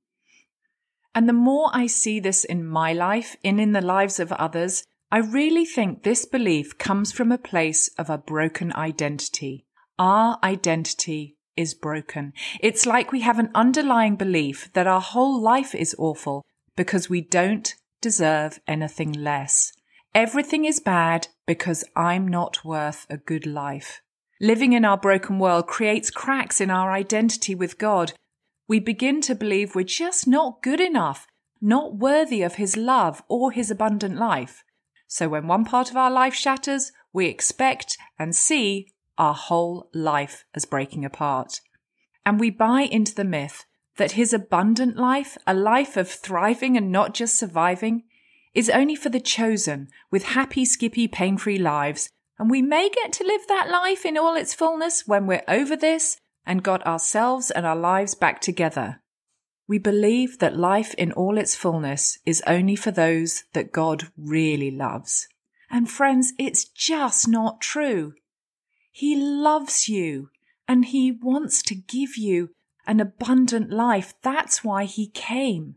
And 1.13 1.28
the 1.28 1.34
more 1.34 1.69
I 1.73 1.88
see 1.88 2.19
this 2.19 2.45
in 2.45 2.65
my 2.65 2.93
life 2.93 3.36
and 3.43 3.60
in 3.60 3.73
the 3.73 3.82
lives 3.82 4.19
of 4.19 4.32
others, 4.34 4.84
I 5.12 5.19
really 5.19 5.65
think 5.65 6.04
this 6.04 6.25
belief 6.25 6.78
comes 6.78 7.12
from 7.12 7.32
a 7.32 7.38
place 7.38 7.89
of 7.97 8.10
a 8.10 8.17
broken 8.17 8.73
identity. 8.73 9.65
Our 9.99 10.39
identity 10.43 11.38
is 11.56 11.73
broken. 11.73 12.34
It's 12.60 12.86
like 12.86 13.12
we 13.12 13.21
have 13.21 13.39
an 13.39 13.51
underlying 13.54 14.15
belief 14.15 14.69
that 14.73 14.88
our 14.88 15.01
whole 15.01 15.41
life 15.41 15.75
is 15.75 15.95
awful 15.97 16.43
because 16.75 17.09
we 17.09 17.21
don't 17.21 17.75
deserve 18.01 18.59
anything 18.67 19.11
less. 19.11 19.71
Everything 20.13 20.65
is 20.65 20.79
bad 20.79 21.27
because 21.45 21.83
I'm 21.95 22.27
not 22.27 22.63
worth 22.63 23.05
a 23.09 23.17
good 23.17 23.45
life. 23.45 24.01
Living 24.41 24.73
in 24.73 24.85
our 24.85 24.97
broken 24.97 25.39
world 25.39 25.67
creates 25.67 26.09
cracks 26.09 26.59
in 26.59 26.69
our 26.69 26.91
identity 26.91 27.55
with 27.55 27.77
God. 27.77 28.13
We 28.67 28.79
begin 28.79 29.21
to 29.21 29.35
believe 29.35 29.75
we're 29.75 29.83
just 29.83 30.27
not 30.27 30.61
good 30.61 30.81
enough, 30.81 31.27
not 31.61 31.95
worthy 31.95 32.41
of 32.41 32.55
His 32.55 32.75
love 32.75 33.23
or 33.27 33.51
His 33.51 33.71
abundant 33.71 34.17
life. 34.17 34.63
So 35.07 35.29
when 35.29 35.47
one 35.47 35.65
part 35.65 35.89
of 35.89 35.97
our 35.97 36.11
life 36.11 36.33
shatters, 36.33 36.91
we 37.13 37.27
expect 37.27 37.97
and 38.19 38.35
see 38.35 38.91
our 39.17 39.33
whole 39.33 39.89
life 39.93 40.45
as 40.53 40.65
breaking 40.65 41.05
apart. 41.05 41.61
And 42.25 42.39
we 42.39 42.49
buy 42.49 42.81
into 42.81 43.15
the 43.15 43.23
myth 43.23 43.65
that 43.97 44.13
His 44.13 44.34
abundant 44.34 44.97
life, 44.97 45.38
a 45.47 45.53
life 45.53 45.97
of 45.97 46.10
thriving 46.10 46.75
and 46.77 46.91
not 46.91 47.13
just 47.13 47.38
surviving, 47.39 48.03
is 48.53 48.69
only 48.69 48.95
for 48.95 49.10
the 49.10 49.19
chosen 49.19 49.89
with 50.12 50.23
happy, 50.23 50.65
skippy, 50.65 51.08
pain 51.08 51.38
free 51.38 51.58
lives, 51.58 52.10
and 52.38 52.49
we 52.49 52.62
may 52.62 52.89
get 52.89 53.13
to 53.13 53.25
live 53.25 53.47
that 53.47 53.69
life 53.69 54.05
in 54.05 54.17
all 54.17 54.36
its 54.36 54.53
fullness 54.53 55.08
when 55.08 55.27
we're 55.27 55.43
over 55.47 55.75
this 55.75 56.17
and 56.45 56.63
got 56.63 56.86
ourselves 56.86 57.51
and 57.51 57.65
our 57.65 57.75
lives 57.75 58.15
back 58.15 58.41
together. 58.41 59.01
We 59.67 59.79
believe 59.79 60.39
that 60.39 60.58
life 60.58 60.93
in 60.95 61.12
all 61.13 61.38
its 61.38 61.55
fullness 61.55 62.19
is 62.25 62.43
only 62.45 62.75
for 62.75 62.91
those 62.91 63.45
that 63.53 63.71
God 63.71 64.10
really 64.17 64.69
loves. 64.69 65.27
And 65.71 65.89
friends, 65.89 66.34
it's 66.38 66.65
just 66.65 67.27
not 67.27 67.62
true. 67.62 68.13
He 68.91 69.15
loves 69.15 69.89
you 69.89 70.29
and 70.67 70.86
he 70.86 71.12
wants 71.12 71.63
to 71.63 71.75
give 71.75 72.15
you 72.15 72.51
an 72.88 73.00
abundant 73.00 73.71
life. 73.71 74.13
That's 74.21 74.63
why 74.63 74.86
he 74.86 75.08
came. 75.08 75.76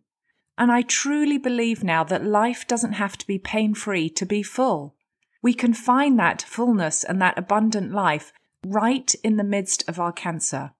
And 0.56 0.72
I 0.72 0.82
truly 0.82 1.38
believe 1.38 1.84
now 1.84 2.04
that 2.04 2.24
life 2.24 2.66
doesn't 2.66 2.94
have 2.94 3.16
to 3.18 3.26
be 3.26 3.38
pain 3.38 3.74
free 3.74 4.10
to 4.10 4.26
be 4.26 4.42
full. 4.42 4.96
We 5.42 5.54
can 5.54 5.72
find 5.72 6.18
that 6.18 6.42
fullness 6.42 7.04
and 7.04 7.22
that 7.22 7.38
abundant 7.38 7.92
life 7.92 8.32
right 8.66 9.14
in 9.22 9.36
the 9.36 9.44
midst 9.44 9.88
of 9.88 10.00
our 10.00 10.12
cancer. 10.12 10.72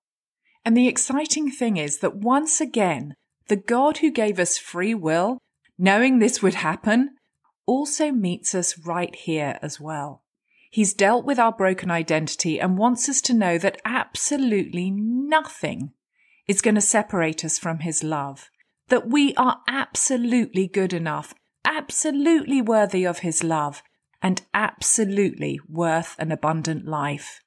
And 0.64 0.76
the 0.76 0.88
exciting 0.88 1.50
thing 1.50 1.76
is 1.76 1.98
that 1.98 2.16
once 2.16 2.60
again, 2.60 3.14
the 3.46 3.56
God 3.56 3.98
who 3.98 4.10
gave 4.10 4.38
us 4.38 4.58
free 4.58 4.94
will, 4.94 5.38
knowing 5.78 6.18
this 6.18 6.42
would 6.42 6.54
happen, 6.54 7.10
also 7.66 8.10
meets 8.10 8.54
us 8.54 8.78
right 8.84 9.14
here 9.14 9.58
as 9.62 9.80
well. 9.80 10.24
He's 10.70 10.92
dealt 10.92 11.24
with 11.24 11.38
our 11.38 11.52
broken 11.52 11.90
identity 11.90 12.60
and 12.60 12.76
wants 12.76 13.08
us 13.08 13.20
to 13.22 13.34
know 13.34 13.58
that 13.58 13.80
absolutely 13.84 14.90
nothing 14.90 15.92
is 16.48 16.62
going 16.62 16.74
to 16.74 16.80
separate 16.80 17.44
us 17.44 17.58
from 17.58 17.80
his 17.80 18.02
love 18.02 18.50
that 18.88 19.08
we 19.08 19.34
are 19.36 19.60
absolutely 19.68 20.66
good 20.66 20.92
enough, 20.92 21.34
absolutely 21.64 22.60
worthy 22.60 23.04
of 23.04 23.20
His 23.20 23.44
love, 23.44 23.82
and 24.22 24.42
absolutely 24.52 25.60
worth 25.68 26.16
an 26.18 26.32
abundant 26.32 26.86
life. 26.86 27.40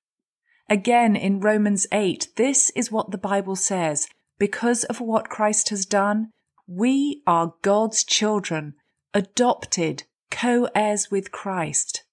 Again, 0.70 1.16
in 1.16 1.42
Romans 1.42 1.86
8, 1.92 2.30
this 2.38 2.70
is 2.76 2.92
what 2.92 3.12
the 3.12 3.18
Bible 3.18 3.56
says. 3.56 4.08
Because 4.40 4.84
of 4.86 5.02
what 5.02 5.30
Christ 5.30 5.70
has 5.70 5.86
done, 5.86 6.32
we 6.66 7.22
are 7.28 7.56
God's 7.62 8.04
children, 8.04 8.76
adopted, 9.14 10.04
co 10.30 10.70
heirs 10.74 11.12
with 11.12 11.32
Christ. 11.32 12.04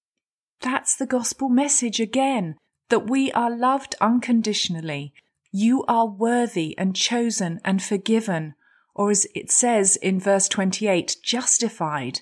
That's 0.61 0.95
the 0.95 1.07
gospel 1.07 1.47
message 1.47 2.01
again 2.01 2.57
that 2.89 3.09
we 3.09 3.31
are 3.31 3.55
loved 3.55 3.95
unconditionally. 4.01 5.13
You 5.51 5.83
are 5.87 6.07
worthy 6.07 6.77
and 6.77 6.95
chosen 6.95 7.59
and 7.63 7.81
forgiven 7.81 8.55
or 8.99 9.09
as 9.09 9.25
it 9.33 9.49
says 9.49 9.95
in 9.95 10.19
verse 10.19 10.49
28, 10.49 11.15
justified. 11.23 12.19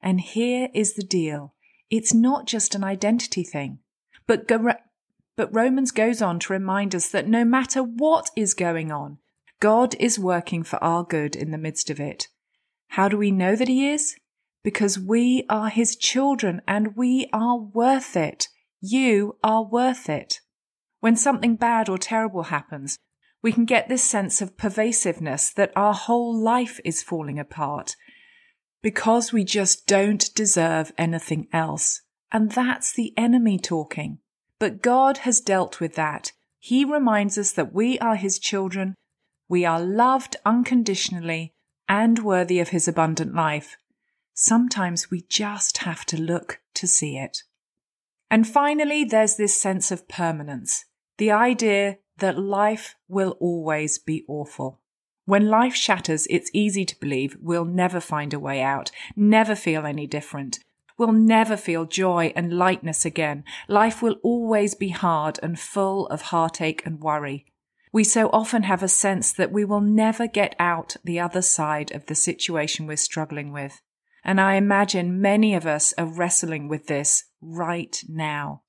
And 0.00 0.20
here 0.20 0.68
is 0.72 0.94
the 0.94 1.02
deal. 1.02 1.54
It's 1.90 2.14
not 2.14 2.46
just 2.46 2.76
an 2.76 2.84
identity 2.84 3.42
thing, 3.42 3.80
but, 4.28 4.46
but 4.46 5.54
Romans 5.54 5.90
goes 5.90 6.22
on 6.22 6.38
to 6.38 6.52
remind 6.52 6.94
us 6.94 7.08
that 7.08 7.26
no 7.26 7.44
matter 7.44 7.82
what 7.82 8.30
is 8.36 8.54
going 8.54 8.92
on, 8.92 9.18
God 9.58 9.96
is 9.98 10.16
working 10.16 10.62
for 10.62 10.76
our 10.84 11.02
good 11.02 11.34
in 11.34 11.50
the 11.50 11.58
midst 11.58 11.90
of 11.90 11.98
it. 11.98 12.28
How 12.90 13.08
do 13.08 13.16
we 13.16 13.32
know 13.32 13.56
that 13.56 13.66
He 13.66 13.88
is? 13.88 14.14
Because 14.62 14.96
we 14.96 15.44
are 15.48 15.68
His 15.68 15.96
children 15.96 16.62
and 16.68 16.96
we 16.96 17.28
are 17.32 17.58
worth 17.58 18.16
it. 18.16 18.46
You 18.80 19.36
are 19.42 19.64
worth 19.64 20.08
it. 20.08 20.40
When 21.04 21.16
something 21.16 21.56
bad 21.56 21.90
or 21.90 21.98
terrible 21.98 22.44
happens, 22.44 22.96
we 23.42 23.52
can 23.52 23.66
get 23.66 23.90
this 23.90 24.02
sense 24.02 24.40
of 24.40 24.56
pervasiveness 24.56 25.50
that 25.50 25.70
our 25.76 25.92
whole 25.92 26.34
life 26.34 26.80
is 26.82 27.02
falling 27.02 27.38
apart 27.38 27.94
because 28.82 29.30
we 29.30 29.44
just 29.44 29.86
don't 29.86 30.34
deserve 30.34 30.94
anything 30.96 31.48
else. 31.52 32.00
And 32.32 32.52
that's 32.52 32.90
the 32.90 33.12
enemy 33.18 33.58
talking. 33.58 34.20
But 34.58 34.80
God 34.80 35.18
has 35.18 35.42
dealt 35.42 35.78
with 35.78 35.94
that. 35.96 36.32
He 36.58 36.86
reminds 36.86 37.36
us 37.36 37.52
that 37.52 37.74
we 37.74 37.98
are 37.98 38.16
His 38.16 38.38
children, 38.38 38.94
we 39.46 39.66
are 39.66 39.84
loved 39.84 40.36
unconditionally 40.46 41.52
and 41.86 42.20
worthy 42.20 42.60
of 42.60 42.70
His 42.70 42.88
abundant 42.88 43.34
life. 43.34 43.76
Sometimes 44.32 45.10
we 45.10 45.20
just 45.28 45.76
have 45.84 46.06
to 46.06 46.18
look 46.18 46.60
to 46.76 46.86
see 46.86 47.18
it. 47.18 47.42
And 48.30 48.48
finally, 48.48 49.04
there's 49.04 49.36
this 49.36 49.60
sense 49.60 49.90
of 49.90 50.08
permanence. 50.08 50.86
The 51.18 51.30
idea 51.30 51.98
that 52.18 52.38
life 52.38 52.96
will 53.08 53.36
always 53.40 53.98
be 53.98 54.24
awful. 54.28 54.80
When 55.26 55.48
life 55.48 55.74
shatters, 55.74 56.26
it's 56.28 56.50
easy 56.52 56.84
to 56.84 57.00
believe 57.00 57.36
we'll 57.40 57.64
never 57.64 58.00
find 58.00 58.34
a 58.34 58.38
way 58.38 58.60
out, 58.60 58.90
never 59.16 59.54
feel 59.54 59.86
any 59.86 60.06
different. 60.06 60.58
We'll 60.98 61.12
never 61.12 61.56
feel 61.56 61.86
joy 61.86 62.32
and 62.36 62.52
lightness 62.52 63.04
again. 63.04 63.44
Life 63.68 64.02
will 64.02 64.16
always 64.22 64.74
be 64.74 64.90
hard 64.90 65.40
and 65.42 65.58
full 65.58 66.06
of 66.08 66.22
heartache 66.22 66.82
and 66.84 67.00
worry. 67.00 67.46
We 67.92 68.04
so 68.04 68.28
often 68.32 68.64
have 68.64 68.82
a 68.82 68.88
sense 68.88 69.32
that 69.32 69.52
we 69.52 69.64
will 69.64 69.80
never 69.80 70.26
get 70.26 70.54
out 70.58 70.96
the 71.04 71.20
other 71.20 71.42
side 71.42 71.92
of 71.92 72.06
the 72.06 72.14
situation 72.14 72.86
we're 72.86 72.96
struggling 72.96 73.52
with. 73.52 73.80
And 74.24 74.40
I 74.40 74.54
imagine 74.54 75.20
many 75.20 75.54
of 75.54 75.66
us 75.66 75.94
are 75.98 76.06
wrestling 76.06 76.68
with 76.68 76.86
this 76.86 77.24
right 77.40 78.02
now. 78.08 78.62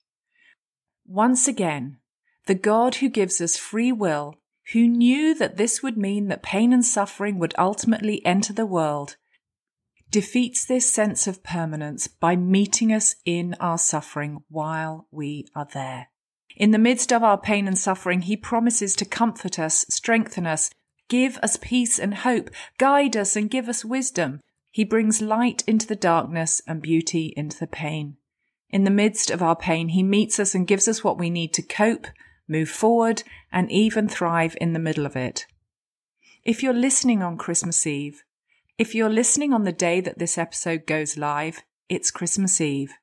Once 1.05 1.47
again, 1.47 1.97
the 2.45 2.55
God 2.55 2.95
who 2.95 3.09
gives 3.09 3.41
us 3.41 3.57
free 3.57 3.91
will, 3.91 4.35
who 4.73 4.87
knew 4.87 5.33
that 5.35 5.57
this 5.57 5.81
would 5.83 5.97
mean 5.97 6.27
that 6.27 6.43
pain 6.43 6.73
and 6.73 6.85
suffering 6.85 7.39
would 7.39 7.53
ultimately 7.57 8.25
enter 8.25 8.53
the 8.53 8.65
world, 8.65 9.15
defeats 10.09 10.65
this 10.65 10.91
sense 10.91 11.27
of 11.27 11.43
permanence 11.43 12.07
by 12.07 12.35
meeting 12.35 12.93
us 12.93 13.15
in 13.25 13.55
our 13.59 13.77
suffering 13.77 14.43
while 14.49 15.07
we 15.11 15.45
are 15.55 15.67
there. 15.73 16.07
In 16.55 16.71
the 16.71 16.77
midst 16.77 17.11
of 17.11 17.23
our 17.23 17.37
pain 17.37 17.67
and 17.67 17.77
suffering, 17.77 18.21
he 18.21 18.37
promises 18.37 18.95
to 18.95 19.05
comfort 19.05 19.59
us, 19.59 19.85
strengthen 19.89 20.47
us, 20.47 20.69
give 21.09 21.37
us 21.43 21.57
peace 21.57 21.99
and 21.99 22.13
hope, 22.13 22.49
guide 22.77 23.17
us 23.17 23.35
and 23.35 23.49
give 23.49 23.67
us 23.67 23.83
wisdom. 23.83 24.39
He 24.71 24.83
brings 24.83 25.21
light 25.21 25.63
into 25.67 25.85
the 25.85 25.95
darkness 25.95 26.61
and 26.67 26.81
beauty 26.81 27.33
into 27.35 27.59
the 27.59 27.67
pain. 27.67 28.17
In 28.69 28.83
the 28.83 28.89
midst 28.91 29.29
of 29.29 29.41
our 29.41 29.55
pain, 29.55 29.89
he 29.89 30.03
meets 30.03 30.39
us 30.39 30.55
and 30.55 30.67
gives 30.67 30.87
us 30.87 31.03
what 31.03 31.17
we 31.17 31.29
need 31.29 31.53
to 31.53 31.61
cope, 31.61 32.07
move 32.47 32.69
forward, 32.69 33.23
and 33.51 33.71
even 33.71 34.07
thrive 34.07 34.55
in 34.59 34.73
the 34.73 34.79
middle 34.79 35.05
of 35.05 35.15
it. 35.15 35.45
If 36.43 36.61
you're 36.61 36.73
listening 36.73 37.23
on 37.23 37.37
Christmas 37.37 37.87
Eve, 37.87 38.23
if 38.77 38.93
you're 38.93 39.09
listening 39.09 39.53
on 39.53 39.63
the 39.63 39.71
day 39.71 40.01
that 40.01 40.19
this 40.19 40.37
episode 40.37 40.85
goes 40.85 41.17
live, 41.17 41.63
it's 41.89 42.11
Christmas 42.11 42.59
Eve. 42.59 42.93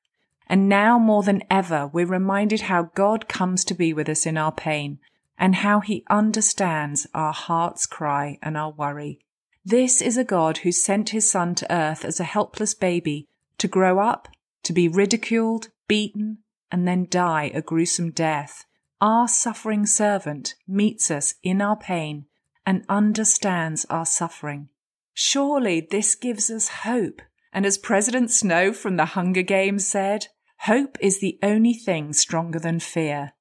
And 0.47 0.69
now 0.69 0.99
more 0.99 1.23
than 1.23 1.43
ever, 1.51 1.87
we're 1.87 2.07
reminded 2.07 2.63
how 2.63 2.91
God 2.95 3.27
comes 3.27 3.65
to 3.65 3.75
be 3.75 3.93
with 3.93 4.09
us 4.09 4.27
in 4.27 4.37
our 4.37 4.53
pain 4.53 4.99
and 5.39 5.57
how 5.57 5.81
he 5.81 6.05
understands 6.11 7.07
our 7.15 7.33
heart's 7.33 7.87
cry 7.87 8.39
and 8.43 8.57
our 8.57 8.71
worry. 8.71 9.19
This 9.65 10.03
is 10.03 10.17
a 10.17 10.25
God 10.25 10.59
who 10.59 10.73
sent 10.73 11.11
his 11.11 11.31
son 11.31 11.55
to 11.57 11.73
earth 11.75 12.05
as 12.05 12.21
a 12.21 12.25
helpless 12.25 12.75
baby 12.75 13.29
to 13.59 13.67
grow 13.67 13.99
up, 13.99 14.29
to 14.65 14.73
be 14.73 14.89
ridiculed, 14.89 15.69
beaten, 15.89 16.39
and 16.71 16.87
then 16.87 17.07
die 17.09 17.51
a 17.55 17.63
gruesome 17.63 18.11
death 18.11 18.67
our 19.03 19.29
suffering 19.29 19.85
servant 19.85 20.55
meets 20.67 21.11
us 21.11 21.35
in 21.43 21.61
our 21.61 21.77
pain 21.77 22.25
and 22.65 22.85
understands 22.89 23.85
our 23.91 24.07
suffering. 24.07 24.69
Surely 25.13 25.87
this 25.91 26.15
gives 26.15 26.51
us 26.51 26.69
hope 26.69 27.21
And 27.53 27.67
as 27.67 27.77
President 27.77 28.31
Snow 28.31 28.73
from 28.73 28.97
the 28.97 29.05
Hunger 29.05 29.43
Games 29.43 29.87
said, 29.87 30.29
hope 30.61 30.97
is 31.01 31.21
the 31.21 31.39
only 31.43 31.75
thing 31.75 32.13
stronger 32.13 32.59
than 32.59 32.81
fear. 32.81 33.33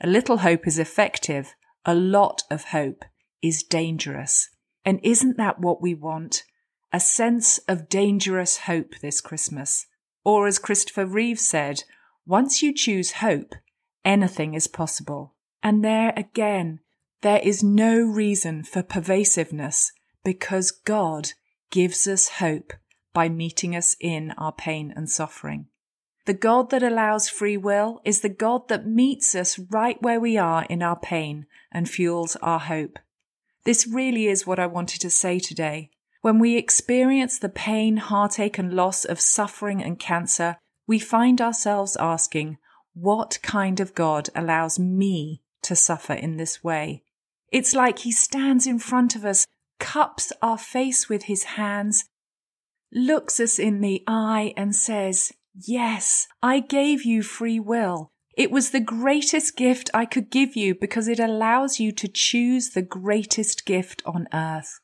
A 0.00 0.06
little 0.06 0.38
hope 0.38 0.66
is 0.66 0.78
effective, 0.78 1.54
a 1.84 1.94
lot 1.94 2.42
of 2.50 2.66
hope 2.66 3.04
is 3.42 3.62
dangerous. 3.64 4.50
And 4.84 5.00
isn't 5.02 5.36
that 5.38 5.58
what 5.58 5.82
we 5.82 5.94
want? 5.94 6.44
A 6.92 7.00
sense 7.00 7.58
of 7.66 7.88
dangerous 7.88 8.58
hope 8.58 8.92
this 9.02 9.20
Christmas. 9.20 9.86
Or 10.24 10.46
as 10.46 10.60
Christopher 10.60 11.06
Reeve 11.06 11.40
said, 11.40 11.82
once 12.24 12.62
you 12.62 12.72
choose 12.72 13.12
hope, 13.12 13.54
anything 14.06 14.54
is 14.54 14.68
possible. 14.68 15.34
And 15.62 15.84
there 15.84 16.14
again, 16.16 16.80
there 17.20 17.40
is 17.42 17.62
no 17.62 18.00
reason 18.00 18.62
for 18.62 18.82
pervasiveness 18.82 19.92
because 20.24 20.70
God 20.70 21.32
gives 21.70 22.06
us 22.06 22.28
hope 22.28 22.72
by 23.12 23.28
meeting 23.28 23.74
us 23.74 23.96
in 24.00 24.32
our 24.38 24.52
pain 24.52 24.92
and 24.94 25.10
suffering. 25.10 25.66
The 26.26 26.34
God 26.34 26.70
that 26.70 26.82
allows 26.82 27.28
free 27.28 27.56
will 27.56 28.00
is 28.04 28.20
the 28.20 28.28
God 28.28 28.68
that 28.68 28.86
meets 28.86 29.34
us 29.34 29.58
right 29.58 30.00
where 30.02 30.20
we 30.20 30.36
are 30.36 30.64
in 30.64 30.82
our 30.82 30.98
pain 30.98 31.46
and 31.72 31.88
fuels 31.88 32.36
our 32.36 32.58
hope. 32.58 32.98
This 33.64 33.86
really 33.86 34.26
is 34.26 34.46
what 34.46 34.58
I 34.58 34.66
wanted 34.66 35.00
to 35.00 35.10
say 35.10 35.38
today. 35.38 35.90
When 36.22 36.38
we 36.38 36.56
experience 36.56 37.38
the 37.38 37.48
pain, 37.48 37.98
heartache, 37.98 38.58
and 38.58 38.74
loss 38.74 39.04
of 39.04 39.20
suffering 39.20 39.82
and 39.82 39.98
cancer, 39.98 40.58
we 40.86 40.98
find 40.98 41.40
ourselves 41.40 41.96
asking, 41.96 42.58
what 42.98 43.38
kind 43.42 43.78
of 43.78 43.94
God 43.94 44.30
allows 44.34 44.78
me 44.78 45.42
to 45.62 45.76
suffer 45.76 46.14
in 46.14 46.38
this 46.38 46.64
way? 46.64 47.02
It's 47.52 47.74
like 47.74 48.00
he 48.00 48.12
stands 48.12 48.66
in 48.66 48.78
front 48.78 49.14
of 49.14 49.24
us, 49.24 49.46
cups 49.78 50.32
our 50.40 50.56
face 50.56 51.08
with 51.08 51.24
his 51.24 51.44
hands, 51.44 52.06
looks 52.92 53.38
us 53.38 53.58
in 53.58 53.82
the 53.82 54.02
eye 54.06 54.54
and 54.56 54.74
says, 54.74 55.32
Yes, 55.54 56.26
I 56.42 56.60
gave 56.60 57.04
you 57.04 57.22
free 57.22 57.60
will. 57.60 58.12
It 58.34 58.50
was 58.50 58.70
the 58.70 58.80
greatest 58.80 59.56
gift 59.56 59.90
I 59.92 60.04
could 60.04 60.30
give 60.30 60.56
you 60.56 60.74
because 60.74 61.08
it 61.08 61.18
allows 61.18 61.78
you 61.78 61.92
to 61.92 62.08
choose 62.08 62.70
the 62.70 62.82
greatest 62.82 63.64
gift 63.66 64.02
on 64.04 64.26
earth. 64.32 64.80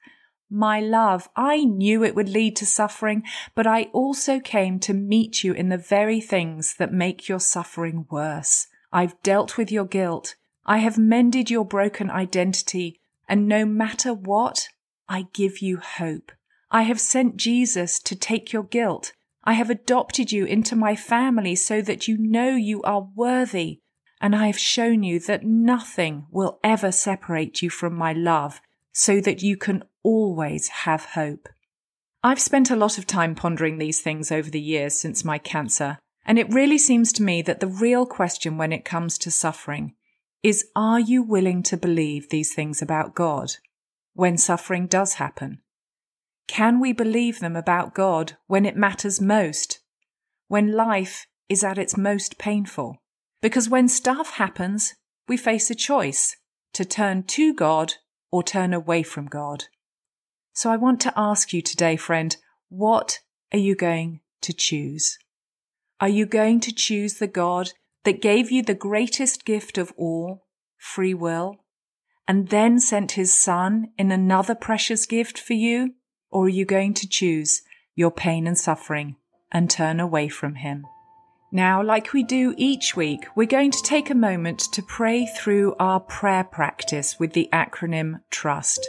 My 0.55 0.81
love, 0.81 1.31
I 1.35 1.65
knew 1.65 2.05
it 2.05 2.15
would 2.15 2.29
lead 2.29 2.57
to 2.57 2.67
suffering, 2.67 3.23
but 3.55 3.67
I 3.67 3.85
also 3.95 4.38
came 4.38 4.79
to 4.81 4.93
meet 4.93 5.43
you 5.43 5.55
in 5.55 5.71
the 5.71 5.79
very 5.79 6.21
things 6.21 6.75
that 6.75 6.93
make 6.93 7.27
your 7.27 7.41
suffering 7.41 8.05
worse. 8.11 8.67
I've 8.93 9.21
dealt 9.23 9.57
with 9.57 9.73
your 9.73 9.87
guilt. 9.87 10.35
I 10.67 10.79
have 10.79 10.99
mended 10.99 11.51
your 11.51 11.65
broken 11.65 12.11
identity. 12.11 13.01
And 13.27 13.49
no 13.49 13.65
matter 13.65 14.12
what, 14.12 14.69
I 15.09 15.29
give 15.33 15.62
you 15.62 15.79
hope. 15.79 16.33
I 16.71 16.83
have 16.83 17.01
sent 17.01 17.38
Jesus 17.38 17.99
to 18.01 18.15
take 18.15 18.53
your 18.53 18.65
guilt. 18.65 19.15
I 19.45 19.55
have 19.55 19.71
adopted 19.71 20.33
you 20.33 20.45
into 20.45 20.77
my 20.77 20.95
family 20.95 21.55
so 21.55 21.81
that 21.81 22.07
you 22.07 22.19
know 22.19 22.51
you 22.57 22.83
are 22.83 23.09
worthy. 23.17 23.81
And 24.21 24.37
I 24.37 24.49
have 24.49 24.59
shown 24.59 25.03
you 25.03 25.19
that 25.21 25.47
nothing 25.47 26.27
will 26.31 26.61
ever 26.62 26.93
separate 26.93 27.62
you 27.62 27.71
from 27.71 27.95
my 27.95 28.12
love 28.12 28.61
so 28.93 29.21
that 29.21 29.43
you 29.43 29.57
can 29.57 29.83
always 30.03 30.69
have 30.69 31.07
hope. 31.07 31.49
I've 32.23 32.41
spent 32.41 32.71
a 32.71 32.77
lot 32.77 32.99
of 32.99 33.07
time 33.07 33.35
pondering 33.35 33.79
these 33.79 34.01
things 34.01 34.31
over 34.31 34.49
the 34.49 34.61
years 34.61 34.99
since 35.01 35.25
my 35.25 35.39
cancer, 35.39 35.99
and 36.25 36.39
it 36.39 36.53
really 36.53 36.79
seems 36.79 37.13
to 37.15 37.23
me 37.23 37.43
that 37.43 37.61
the 37.61 37.67
real 37.67 38.07
question 38.07 38.57
when 38.57 38.73
it 38.73 38.85
comes 38.85 39.19
to 39.19 39.31
suffering 39.31 39.95
is 40.43 40.67
are 40.77 41.01
you 41.01 41.23
willing 41.23 41.63
to 41.63 41.77
believe 41.77 42.29
these 42.29 42.55
things 42.55 42.83
about 42.83 43.15
God 43.15 43.53
when 44.15 44.37
suffering 44.37 44.87
does 44.87 45.15
happen? 45.15 45.61
Can 46.47 46.81
we 46.81 46.93
believe 46.93 47.41
them 47.41 47.57
about 47.57 47.95
God 47.95 48.37
when 48.47 48.67
it 48.67 48.77
matters 48.77 49.21
most? 49.21 49.81
When 50.49 50.73
life 50.73 51.27
is 51.49 51.65
at 51.65 51.79
its 51.79 51.97
most 51.97 52.39
painful? 52.39 53.03
Because 53.41 53.69
when 53.69 53.89
stuff 53.89 54.33
happens, 54.33 54.95
we 55.29 55.37
face 55.37 55.71
a 55.71 55.75
choice 55.75 56.37
to 56.75 56.85
turn 56.85 57.23
to 57.25 57.55
God 57.55 57.95
or 58.33 58.42
turn 58.42 58.75
away 58.75 59.05
from 59.05 59.27
God. 59.27 59.66
So 60.53 60.71
I 60.71 60.77
want 60.77 61.01
to 61.03 61.12
ask 61.16 61.53
you 61.53 61.62
today, 61.62 61.97
friend, 61.97 62.37
what 62.68 63.21
are 63.53 63.59
you 63.59 63.77
going 63.77 64.21
to 64.40 64.53
choose? 64.53 65.18
Are 66.01 66.09
you 66.09 66.27
going 66.27 66.59
to 66.61 66.75
choose 66.75 67.14
the 67.14 67.29
God 67.29 67.73
that 68.05 68.21
gave 68.21 68.51
you 68.51 68.62
the 68.62 68.75
greatest 68.75 69.45
gift 69.45 69.79
of 69.79 69.92
all, 69.97 70.47
free 70.77 71.14
will, 71.14 71.64
and 72.27 72.49
then 72.49 72.81
sent 72.81 73.12
his 73.12 73.33
son 73.33 73.92
in 73.97 74.11
another 74.11 74.55
precious 74.55 75.07
gift 75.07 75.38
for 75.38 75.53
you? 75.53 75.95
Or 76.31 76.47
are 76.47 76.49
you 76.49 76.64
going 76.64 76.95
to 76.95 77.09
choose 77.09 77.62
your 77.95 78.11
pain 78.11 78.47
and 78.47 78.59
suffering 78.59 79.16
and 79.53 79.71
turn 79.71 80.01
away 80.01 80.29
from 80.29 80.57
him? 80.57 80.87
Now, 81.55 81.83
like 81.83 82.15
we 82.15 82.23
do 82.23 82.55
each 82.57 82.97
week, 82.97 83.27
we're 83.37 83.47
going 83.47 83.73
to 83.73 83.83
take 83.83 84.09
a 84.09 84.15
moment 84.15 84.61
to 84.73 84.83
pray 84.83 85.27
through 85.27 85.75
our 85.79 86.01
prayer 86.01 86.45
practice 86.45 87.21
with 87.21 87.35
the 87.35 87.51
acronym 87.53 88.23
TRUST, 88.31 88.88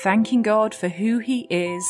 thanking 0.00 0.40
God 0.40 0.76
for 0.76 0.86
who 0.86 1.18
He 1.18 1.48
is, 1.50 1.84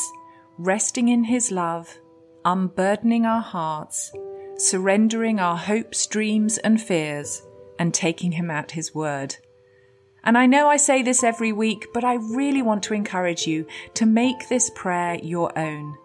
resting 0.57 1.09
in 1.09 1.25
His 1.25 1.51
love, 1.51 1.99
unburdening 2.43 3.27
our 3.27 3.41
hearts, 3.41 4.11
surrendering 4.57 5.39
our 5.39 5.57
hopes, 5.57 6.07
dreams, 6.07 6.57
and 6.57 6.81
fears, 6.81 7.43
and 7.77 7.93
taking 7.93 8.31
Him 8.31 8.49
at 8.49 8.71
His 8.71 8.95
word. 8.95 9.35
And 10.23 10.39
I 10.39 10.47
know 10.47 10.69
I 10.69 10.77
say 10.77 11.03
this 11.03 11.23
every 11.23 11.51
week, 11.51 11.85
but 11.93 12.03
I 12.03 12.15
really 12.15 12.63
want 12.63 12.81
to 12.85 12.95
encourage 12.95 13.45
you 13.45 13.67
to 13.93 14.07
make 14.07 14.49
this 14.49 14.71
prayer 14.73 15.19
your 15.21 15.55
own. 15.55 15.95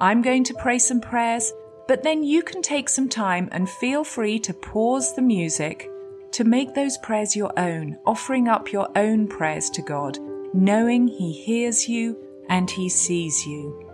I'm 0.00 0.20
going 0.20 0.42
to 0.44 0.54
pray 0.54 0.80
some 0.80 1.00
prayers 1.00 1.52
but 1.88 2.02
then 2.02 2.22
you 2.22 2.42
can 2.42 2.60
take 2.62 2.88
some 2.88 3.08
time 3.08 3.48
and 3.50 3.68
feel 3.68 4.04
free 4.04 4.38
to 4.38 4.52
pause 4.52 5.16
the 5.16 5.22
music 5.22 5.90
to 6.30 6.44
make 6.44 6.74
those 6.74 6.98
prayers 6.98 7.34
your 7.34 7.58
own, 7.58 7.98
offering 8.06 8.46
up 8.46 8.70
your 8.70 8.88
own 8.96 9.26
prayers 9.26 9.70
to 9.70 9.80
God, 9.80 10.18
knowing 10.52 11.08
He 11.08 11.32
hears 11.32 11.88
you 11.88 12.16
and 12.50 12.70
He 12.70 12.90
sees 12.90 13.46
you. 13.46 13.90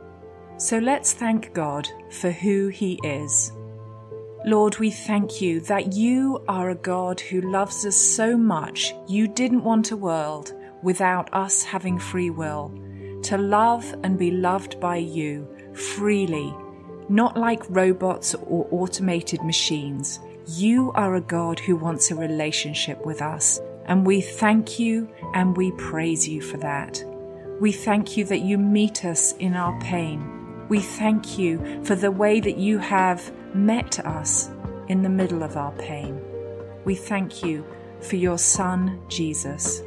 So 0.58 0.78
let's 0.78 1.12
thank 1.12 1.54
God 1.54 1.88
for 2.10 2.32
who 2.32 2.68
He 2.68 2.98
is. 3.04 3.52
Lord, 4.44 4.78
we 4.78 4.90
thank 4.90 5.40
you 5.40 5.60
that 5.60 5.94
you 5.94 6.44
are 6.48 6.70
a 6.70 6.74
God 6.74 7.20
who 7.20 7.40
loves 7.40 7.86
us 7.86 7.96
so 7.96 8.36
much 8.36 8.92
you 9.08 9.28
didn't 9.28 9.64
want 9.64 9.92
a 9.92 9.96
world 9.96 10.52
without 10.82 11.32
us 11.32 11.62
having 11.62 11.98
free 11.98 12.30
will, 12.30 12.76
to 13.22 13.38
love 13.38 13.94
and 14.02 14.18
be 14.18 14.32
loved 14.32 14.80
by 14.80 14.96
you 14.96 15.48
freely 15.72 16.54
not 17.08 17.36
like 17.36 17.62
robots 17.68 18.34
or 18.34 18.66
automated 18.70 19.42
machines. 19.42 20.20
You 20.46 20.92
are 20.92 21.14
a 21.14 21.20
God 21.20 21.58
who 21.58 21.76
wants 21.76 22.10
a 22.10 22.16
relationship 22.16 23.04
with 23.04 23.22
us, 23.22 23.60
and 23.86 24.06
we 24.06 24.20
thank 24.20 24.78
you 24.78 25.08
and 25.34 25.56
we 25.56 25.72
praise 25.72 26.28
you 26.28 26.40
for 26.40 26.56
that. 26.58 27.02
We 27.60 27.72
thank 27.72 28.16
you 28.16 28.24
that 28.26 28.40
you 28.40 28.58
meet 28.58 29.04
us 29.04 29.32
in 29.38 29.54
our 29.54 29.78
pain. 29.80 30.66
We 30.68 30.80
thank 30.80 31.38
you 31.38 31.82
for 31.84 31.94
the 31.94 32.10
way 32.10 32.40
that 32.40 32.56
you 32.56 32.78
have 32.78 33.32
met 33.54 34.00
us 34.00 34.50
in 34.88 35.02
the 35.02 35.08
middle 35.08 35.42
of 35.42 35.56
our 35.56 35.72
pain. 35.72 36.20
We 36.84 36.94
thank 36.94 37.42
you 37.42 37.64
for 38.00 38.16
your 38.16 38.38
Son, 38.38 39.00
Jesus, 39.08 39.82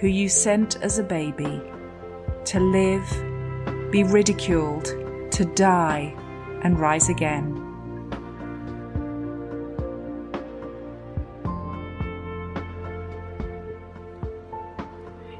who 0.00 0.08
you 0.08 0.28
sent 0.28 0.82
as 0.82 0.98
a 0.98 1.04
baby 1.04 1.60
to 2.46 2.58
live, 2.58 3.90
be 3.92 4.02
ridiculed, 4.02 4.86
to 5.32 5.44
die 5.54 6.14
and 6.62 6.78
rise 6.78 7.08
again. 7.08 7.62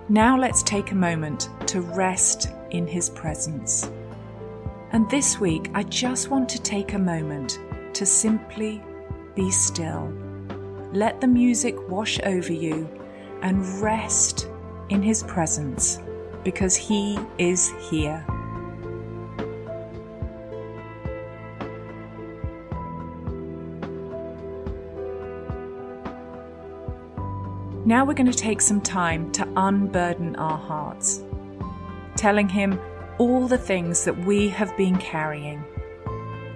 Now 0.09 0.39
let's 0.39 0.63
take 0.63 0.91
a 0.91 0.95
moment 0.95 1.49
to 1.69 1.81
rest 1.81 2.49
in 2.71 2.87
His 2.87 3.09
presence. 3.09 3.91
And 4.91 5.09
this 5.09 5.41
week, 5.41 5.71
I 5.73 5.85
just 5.85 6.29
want 6.29 6.51
to 6.51 6.61
take 6.61 6.93
a 6.93 6.99
moment 6.99 7.59
to 7.95 8.05
simply 8.05 8.83
be 9.35 9.51
still. 9.51 10.13
Let 10.93 11.23
the 11.23 11.29
music 11.29 11.89
wash 11.89 12.21
over 12.25 12.53
you 12.53 12.87
and 13.41 13.67
rest 13.81 14.49
in 14.91 15.03
His 15.03 15.23
presence 15.23 15.99
because 16.45 16.77
He 16.77 17.19
is 17.39 17.73
here. 17.91 18.23
Now 27.93 28.07
we're 28.07 28.15
going 28.15 28.33
to 28.33 28.39
take 28.39 28.63
some 28.63 28.81
time 28.81 29.31
to 29.33 29.47
unburden 29.55 30.35
our 30.37 30.57
hearts, 30.57 31.23
telling 32.17 32.49
Him 32.49 32.81
all 33.19 33.47
the 33.47 33.59
things 33.59 34.07
that 34.07 34.17
we 34.25 34.49
have 34.49 34.75
been 34.79 34.97
carrying, 34.97 35.63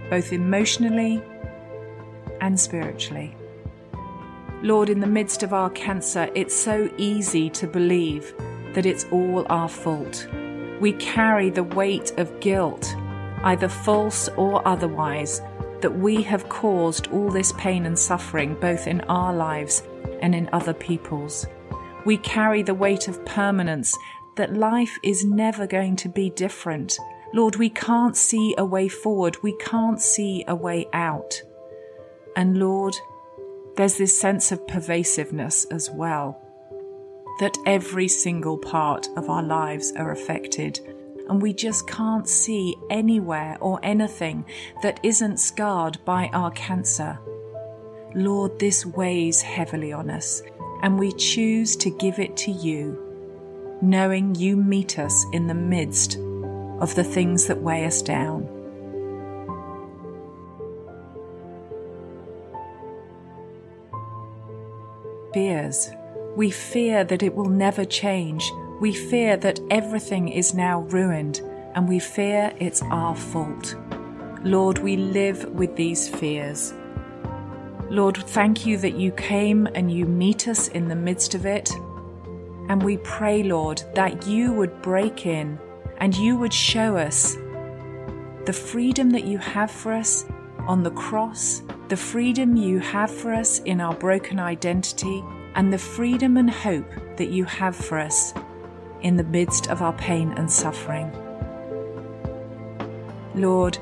both 0.09 0.33
emotionally 0.33 1.23
and 2.41 2.59
spiritually. 2.59 3.37
Lord, 4.63 4.89
in 4.89 5.01
the 5.01 5.07
midst 5.07 5.43
of 5.43 5.53
our 5.53 5.69
cancer, 5.69 6.31
it's 6.35 6.55
so 6.55 6.91
easy 6.97 7.51
to 7.51 7.67
believe 7.67 8.33
that 8.73 8.87
it's 8.87 9.05
all 9.11 9.45
our 9.51 9.69
fault. 9.69 10.27
We 10.81 10.95
carry 10.95 11.51
the 11.51 11.65
weight 11.65 12.19
of 12.19 12.41
guilt 12.41 12.97
either 13.45 13.69
false 13.69 14.31
or 14.39 14.67
otherwise, 14.67 15.43
that 15.83 15.99
we 15.99 16.23
have 16.23 16.49
caused 16.49 17.09
all 17.09 17.29
this 17.29 17.53
pain 17.59 17.85
and 17.85 17.99
suffering 17.99 18.55
both 18.55 18.87
in 18.87 19.03
our 19.03 19.35
lives 19.35 19.83
and 20.21 20.35
in 20.35 20.49
other 20.53 20.75
people's. 20.75 21.47
We 22.05 22.17
carry 22.19 22.63
the 22.63 22.75
weight 22.75 23.09
of 23.09 23.25
permanence 23.25 23.97
that 24.37 24.55
life 24.55 24.97
is 25.03 25.25
never 25.25 25.67
going 25.67 25.97
to 25.97 26.09
be 26.09 26.31
different. 26.31 26.99
Lord, 27.35 27.57
we 27.57 27.71
can't 27.71 28.17
see 28.17 28.55
a 28.57 28.65
way 28.65 28.89
forward, 28.89 29.43
we 29.43 29.57
can't 29.57 30.01
see 30.01 30.45
a 30.47 30.55
way 30.55 30.87
out. 30.93 31.43
And 32.37 32.59
Lord, 32.59 32.95
there's 33.77 33.99
this 33.99 34.19
sense 34.19 34.53
of 34.53 34.67
pervasiveness 34.67 35.65
as 35.67 35.91
well, 35.91 36.41
that 37.41 37.59
every 37.67 38.09
single 38.09 38.57
part 38.57 39.09
of 39.17 39.29
our 39.29 39.43
lives 39.43 39.93
are 39.97 40.13
affected, 40.13 40.81
and 41.29 41.43
we 41.43 41.53
just 41.53 41.89
can't 41.89 42.29
see 42.29 42.77
anywhere 42.89 43.59
or 43.61 43.81
anything 43.83 44.45
that 44.83 45.01
isn't 45.03 45.41
scarred 45.41 45.99
by 46.05 46.29
our 46.33 46.51
cancer. 46.53 47.19
Lord, 48.17 48.59
this 48.59 48.85
weighs 48.85 49.43
heavily 49.43 49.93
on 49.93 50.11
us, 50.11 50.43
and 50.83 50.99
we 50.99 51.13
choose 51.13 51.77
to 51.77 51.91
give 51.91 52.19
it 52.19 52.37
to 52.39 52.51
you 52.51 53.07
knowing 53.83 54.35
you 54.35 54.57
meet 54.57 54.99
us 54.99 55.25
in 55.33 55.47
the 55.47 55.55
midst 55.55 56.17
of 56.81 56.95
the 56.95 57.05
things 57.05 57.47
that 57.47 57.61
weigh 57.61 57.85
us 57.85 58.03
down. 58.03 58.49
Fears. 65.35 65.91
We 66.37 66.51
fear 66.51 67.05
that 67.05 67.23
it 67.23 67.35
will 67.35 67.49
never 67.49 67.85
change. 67.85 68.51
We 68.81 68.93
fear 68.93 69.37
that 69.39 69.61
everything 69.71 70.29
is 70.29 70.55
now 70.55 70.81
ruined, 70.81 71.41
and 71.75 71.89
we 71.89 71.99
fear 71.99 72.53
it's 72.59 72.83
our 72.83 73.15
fault. 73.15 73.75
Lord, 74.43 74.79
we 74.79 74.97
live 74.97 75.45
with 75.53 75.77
these 75.77 76.09
fears. 76.09 76.73
Lord, 77.91 78.17
thank 78.17 78.67
you 78.67 78.77
that 78.79 78.97
you 78.97 79.13
came 79.13 79.67
and 79.75 79.93
you 79.93 80.07
meet 80.07 80.49
us 80.49 80.69
in 80.69 80.89
the 80.89 80.97
midst 80.97 81.35
of 81.35 81.47
it 81.47 81.71
and 82.69 82.83
we 82.83 82.97
pray, 82.99 83.43
Lord, 83.45 83.83
that 83.95 84.27
you 84.27 84.53
would 84.53 84.83
break 84.83 85.25
in 85.25 85.59
and 85.99 86.15
you 86.17 86.37
would 86.37 86.53
show 86.53 86.97
us 86.97 87.37
the 88.45 88.53
freedom 88.53 89.11
that 89.11 89.25
you 89.25 89.39
have 89.39 89.71
for 89.71 89.93
us 89.93 90.25
on 90.67 90.83
the 90.83 90.91
cross, 90.91 91.63
the 91.89 91.97
freedom 91.97 92.57
you 92.57 92.81
have 92.81 93.11
for 93.11 93.33
us 93.33 93.61
in 93.61 93.81
our 93.81 93.95
broken 93.95 94.41
identity, 94.41 95.23
and 95.55 95.73
the 95.73 95.79
freedom 95.79 96.37
and 96.37 96.51
hope 96.51 96.91
that 97.17 97.31
you 97.31 97.45
have 97.45 97.75
for 97.75 97.99
us 97.99 98.35
in 99.03 99.17
the 99.17 99.25
midst 99.25 99.69
of 99.69 99.81
our 99.81 99.93
pain 99.95 100.33
and 100.33 100.51
suffering. 100.51 101.11
Lord, 103.35 103.79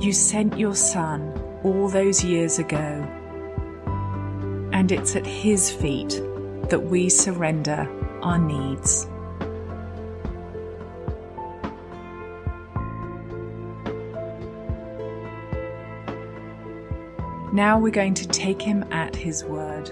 you 0.00 0.12
sent 0.12 0.58
your 0.58 0.74
Son 0.74 1.32
all 1.62 1.88
those 1.88 2.24
years 2.24 2.58
ago, 2.58 3.06
and 4.76 4.92
it's 4.92 5.16
at 5.16 5.24
His 5.24 5.70
feet 5.70 6.20
that 6.68 6.78
we 6.78 7.08
surrender 7.08 7.88
our 8.20 8.38
needs. 8.38 9.06
Now 17.54 17.78
we're 17.78 17.90
going 17.90 18.12
to 18.12 18.28
take 18.28 18.60
him 18.60 18.84
at 18.90 19.16
his 19.16 19.42
word. 19.44 19.90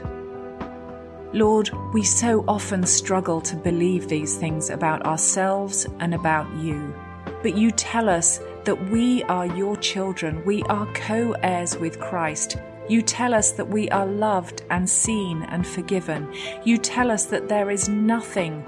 Lord, 1.33 1.71
we 1.95 2.03
so 2.03 2.45
often 2.47 2.85
struggle 2.85 3.41
to 3.41 3.57
believe 3.57 4.09
these 4.09 4.37
things 4.37 4.69
about 4.69 5.07
ourselves 5.07 5.87
and 5.99 6.15
about 6.15 6.55
you. 6.57 6.95
But 7.43 7.57
you 7.57 7.71
tell 7.71 8.11
us 8.11 8.39
that 8.65 8.91
we 8.91 9.23
are 9.25 9.47
your 9.47 9.77
children, 9.77 10.45
we 10.45 10.63
are 10.65 10.87
co 10.93 11.33
heirs 11.43 11.75
with 11.79 11.99
Christ, 12.01 12.59
you 12.89 13.01
tell 13.01 13.33
us 13.33 13.53
that 13.53 13.69
we 13.69 13.89
are 13.91 14.07
loved 14.07 14.63
and 14.71 14.89
seen 14.89 15.43
and 15.45 15.67
forgiven. 15.67 16.33
You 16.65 16.77
tell 16.79 17.11
us 17.11 17.27
that 17.27 17.49
there 17.49 17.71
is 17.71 17.89
nothing, 17.89 18.65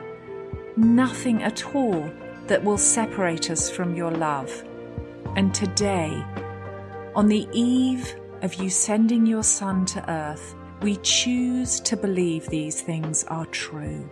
nothing 0.76 1.42
at 1.42 1.74
all 1.74 2.10
that 2.46 2.64
will 2.64 2.78
separate 2.78 3.50
us 3.50 3.68
from 3.68 3.94
your 3.94 4.10
love. 4.10 4.64
And 5.36 5.54
today, 5.54 6.24
on 7.14 7.28
the 7.28 7.46
eve 7.52 8.14
of 8.42 8.54
you 8.54 8.70
sending 8.70 9.26
your 9.26 9.42
Son 9.42 9.84
to 9.86 10.10
earth, 10.10 10.54
we 10.80 10.96
choose 10.96 11.80
to 11.80 11.96
believe 11.96 12.46
these 12.46 12.80
things 12.80 13.24
are 13.24 13.46
true. 13.46 14.08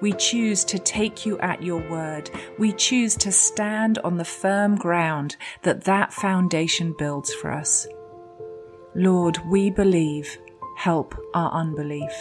We 0.00 0.12
choose 0.14 0.64
to 0.64 0.80
take 0.80 1.24
you 1.24 1.38
at 1.38 1.62
your 1.62 1.88
word. 1.88 2.28
We 2.58 2.72
choose 2.72 3.14
to 3.18 3.30
stand 3.30 3.98
on 3.98 4.16
the 4.16 4.24
firm 4.24 4.74
ground 4.74 5.36
that 5.62 5.84
that 5.84 6.12
foundation 6.12 6.92
builds 6.92 7.32
for 7.32 7.52
us. 7.52 7.86
Lord, 8.94 9.38
we 9.48 9.70
believe, 9.70 10.36
help 10.76 11.14
our 11.32 11.50
unbelief. 11.52 12.12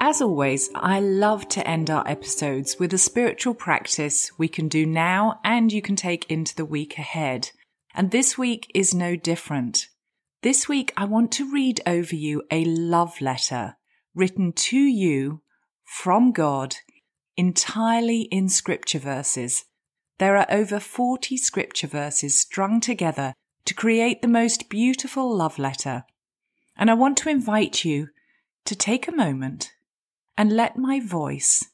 As 0.00 0.22
always, 0.22 0.70
I 0.74 1.00
love 1.00 1.46
to 1.48 1.68
end 1.68 1.90
our 1.90 2.08
episodes 2.08 2.78
with 2.78 2.94
a 2.94 2.98
spiritual 2.98 3.52
practice 3.52 4.30
we 4.38 4.48
can 4.48 4.66
do 4.66 4.86
now 4.86 5.40
and 5.44 5.70
you 5.70 5.82
can 5.82 5.96
take 5.96 6.30
into 6.30 6.54
the 6.54 6.64
week 6.64 6.96
ahead. 6.96 7.50
And 7.94 8.10
this 8.10 8.38
week 8.38 8.70
is 8.74 8.94
no 8.94 9.14
different. 9.14 9.88
This 10.42 10.70
week, 10.70 10.94
I 10.96 11.04
want 11.04 11.32
to 11.32 11.52
read 11.52 11.82
over 11.84 12.14
you 12.14 12.44
a 12.50 12.64
love 12.64 13.20
letter 13.20 13.76
written 14.14 14.52
to 14.52 14.78
you 14.78 15.42
from 15.84 16.32
God 16.32 16.76
entirely 17.38 18.22
in 18.22 18.48
scripture 18.48 18.98
verses. 18.98 19.64
There 20.18 20.36
are 20.36 20.46
over 20.50 20.80
40 20.80 21.36
scripture 21.36 21.86
verses 21.86 22.38
strung 22.38 22.80
together 22.80 23.32
to 23.64 23.74
create 23.74 24.20
the 24.20 24.28
most 24.28 24.68
beautiful 24.68 25.34
love 25.34 25.58
letter. 25.58 26.04
And 26.76 26.90
I 26.90 26.94
want 26.94 27.16
to 27.18 27.30
invite 27.30 27.84
you 27.84 28.08
to 28.64 28.74
take 28.74 29.06
a 29.06 29.14
moment 29.14 29.72
and 30.36 30.56
let 30.56 30.76
my 30.76 31.00
voice 31.00 31.64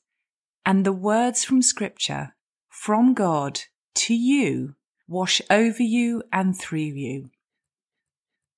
and 0.66 0.84
the 0.84 0.92
words 0.92 1.44
from 1.44 1.62
scripture 1.62 2.34
from 2.68 3.14
God 3.14 3.62
to 3.94 4.14
you 4.14 4.74
wash 5.08 5.40
over 5.48 5.82
you 5.82 6.22
and 6.30 6.56
through 6.56 6.80
you. 6.80 7.30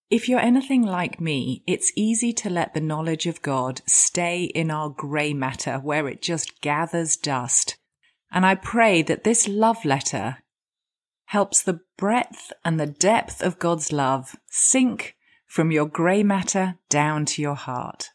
If 0.08 0.28
you're 0.28 0.38
anything 0.38 0.82
like 0.82 1.20
me, 1.20 1.64
it's 1.66 1.92
easy 1.96 2.32
to 2.34 2.50
let 2.50 2.74
the 2.74 2.80
knowledge 2.80 3.26
of 3.26 3.42
God 3.42 3.80
stay 3.86 4.44
in 4.44 4.70
our 4.70 4.88
grey 4.88 5.34
matter 5.34 5.78
where 5.78 6.06
it 6.06 6.22
just 6.22 6.60
gathers 6.60 7.16
dust. 7.16 7.76
And 8.30 8.46
I 8.46 8.54
pray 8.54 9.02
that 9.02 9.24
this 9.24 9.48
love 9.48 9.84
letter 9.84 10.38
helps 11.26 11.60
the 11.60 11.80
breadth 11.98 12.52
and 12.64 12.78
the 12.78 12.86
depth 12.86 13.42
of 13.42 13.58
God's 13.58 13.92
love 13.92 14.36
sink 14.48 15.16
from 15.48 15.72
your 15.72 15.86
grey 15.86 16.22
matter 16.22 16.78
down 16.88 17.24
to 17.26 17.42
your 17.42 17.56
heart. 17.56 18.10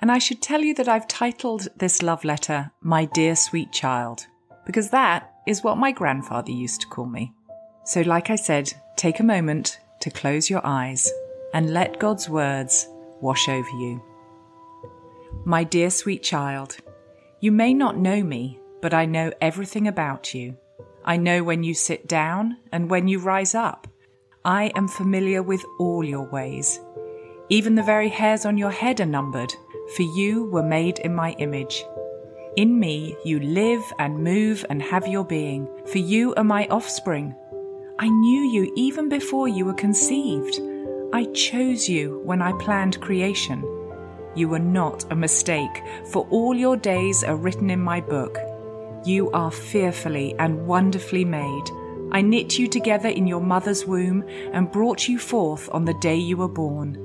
And 0.00 0.10
I 0.10 0.18
should 0.18 0.42
tell 0.42 0.62
you 0.62 0.74
that 0.74 0.88
I've 0.88 1.06
titled 1.06 1.68
this 1.76 2.02
love 2.02 2.24
letter, 2.24 2.72
My 2.80 3.04
Dear 3.04 3.36
Sweet 3.36 3.70
Child, 3.70 4.26
because 4.66 4.90
that 4.90 5.30
is 5.46 5.62
what 5.62 5.78
my 5.78 5.92
grandfather 5.92 6.50
used 6.50 6.80
to 6.80 6.88
call 6.88 7.06
me. 7.06 7.32
So, 7.84 8.00
like 8.00 8.30
I 8.30 8.36
said, 8.36 8.72
take 8.96 9.20
a 9.20 9.24
moment 9.24 9.78
to 10.00 10.10
close 10.10 10.50
your 10.50 10.60
eyes 10.64 11.10
and 11.52 11.72
let 11.72 11.98
God's 11.98 12.28
words 12.28 12.88
wash 13.20 13.48
over 13.48 13.70
you. 13.70 14.02
My 15.44 15.64
dear 15.64 15.90
sweet 15.90 16.22
child, 16.22 16.76
you 17.40 17.52
may 17.52 17.72
not 17.72 17.96
know 17.96 18.22
me, 18.22 18.58
but 18.82 18.94
I 18.94 19.06
know 19.06 19.32
everything 19.40 19.88
about 19.88 20.34
you. 20.34 20.56
I 21.04 21.16
know 21.16 21.42
when 21.42 21.62
you 21.62 21.74
sit 21.74 22.06
down 22.06 22.58
and 22.72 22.90
when 22.90 23.08
you 23.08 23.18
rise 23.18 23.54
up. 23.54 23.86
I 24.44 24.72
am 24.74 24.88
familiar 24.88 25.42
with 25.42 25.64
all 25.78 26.04
your 26.04 26.28
ways. 26.30 26.80
Even 27.48 27.74
the 27.74 27.82
very 27.82 28.08
hairs 28.08 28.46
on 28.46 28.56
your 28.56 28.70
head 28.70 29.00
are 29.00 29.06
numbered, 29.06 29.52
for 29.96 30.02
you 30.02 30.44
were 30.46 30.62
made 30.62 30.98
in 31.00 31.14
my 31.14 31.32
image. 31.32 31.84
In 32.56 32.78
me 32.78 33.16
you 33.24 33.40
live 33.40 33.82
and 33.98 34.24
move 34.24 34.64
and 34.70 34.82
have 34.82 35.06
your 35.06 35.24
being, 35.24 35.68
for 35.86 35.98
you 35.98 36.34
are 36.34 36.44
my 36.44 36.66
offspring. 36.68 37.34
I 38.02 38.08
knew 38.08 38.40
you 38.40 38.72
even 38.76 39.10
before 39.10 39.46
you 39.46 39.66
were 39.66 39.74
conceived. 39.74 40.58
I 41.12 41.24
chose 41.34 41.86
you 41.86 42.22
when 42.24 42.40
I 42.40 42.52
planned 42.52 42.98
creation. 43.02 43.62
You 44.34 44.48
were 44.48 44.58
not 44.58 45.04
a 45.12 45.14
mistake, 45.14 45.82
for 46.06 46.26
all 46.30 46.54
your 46.54 46.78
days 46.78 47.22
are 47.22 47.36
written 47.36 47.68
in 47.68 47.82
my 47.82 48.00
book. 48.00 48.38
You 49.04 49.30
are 49.32 49.50
fearfully 49.50 50.34
and 50.38 50.66
wonderfully 50.66 51.26
made. 51.26 51.64
I 52.10 52.22
knit 52.22 52.58
you 52.58 52.68
together 52.68 53.10
in 53.10 53.26
your 53.26 53.42
mother's 53.42 53.84
womb 53.84 54.24
and 54.54 54.72
brought 54.72 55.06
you 55.06 55.18
forth 55.18 55.68
on 55.70 55.84
the 55.84 56.00
day 56.00 56.16
you 56.16 56.38
were 56.38 56.48
born. 56.48 56.96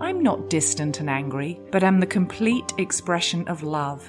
I'm 0.00 0.22
not 0.22 0.48
distant 0.48 1.00
and 1.00 1.10
angry, 1.10 1.60
but 1.72 1.82
am 1.82 1.98
the 1.98 2.06
complete 2.06 2.72
expression 2.78 3.48
of 3.48 3.64
love. 3.64 4.08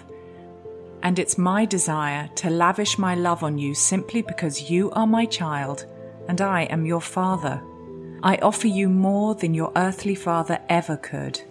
And 1.01 1.17
it's 1.17 1.39
my 1.39 1.65
desire 1.65 2.29
to 2.35 2.51
lavish 2.51 2.99
my 2.99 3.15
love 3.15 3.41
on 3.41 3.57
you 3.57 3.73
simply 3.73 4.21
because 4.21 4.69
you 4.69 4.91
are 4.91 5.07
my 5.07 5.25
child 5.25 5.87
and 6.27 6.41
I 6.41 6.63
am 6.63 6.85
your 6.85 7.01
father. 7.01 7.61
I 8.23 8.37
offer 8.37 8.67
you 8.67 8.89
more 8.89 9.35
than 9.35 9.53
your 9.53 9.71
earthly 9.75 10.15
father 10.15 10.59
ever 10.69 10.97
could. 10.97 11.41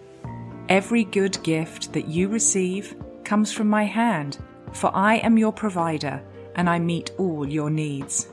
Every 0.68 1.04
good 1.04 1.42
gift 1.42 1.92
that 1.92 2.08
you 2.08 2.28
receive 2.28 2.96
comes 3.24 3.52
from 3.52 3.68
my 3.68 3.84
hand, 3.84 4.38
for 4.72 4.90
I 4.94 5.16
am 5.16 5.36
your 5.36 5.52
provider 5.52 6.22
and 6.54 6.68
I 6.68 6.78
meet 6.78 7.10
all 7.18 7.46
your 7.46 7.70
needs. 7.70 8.28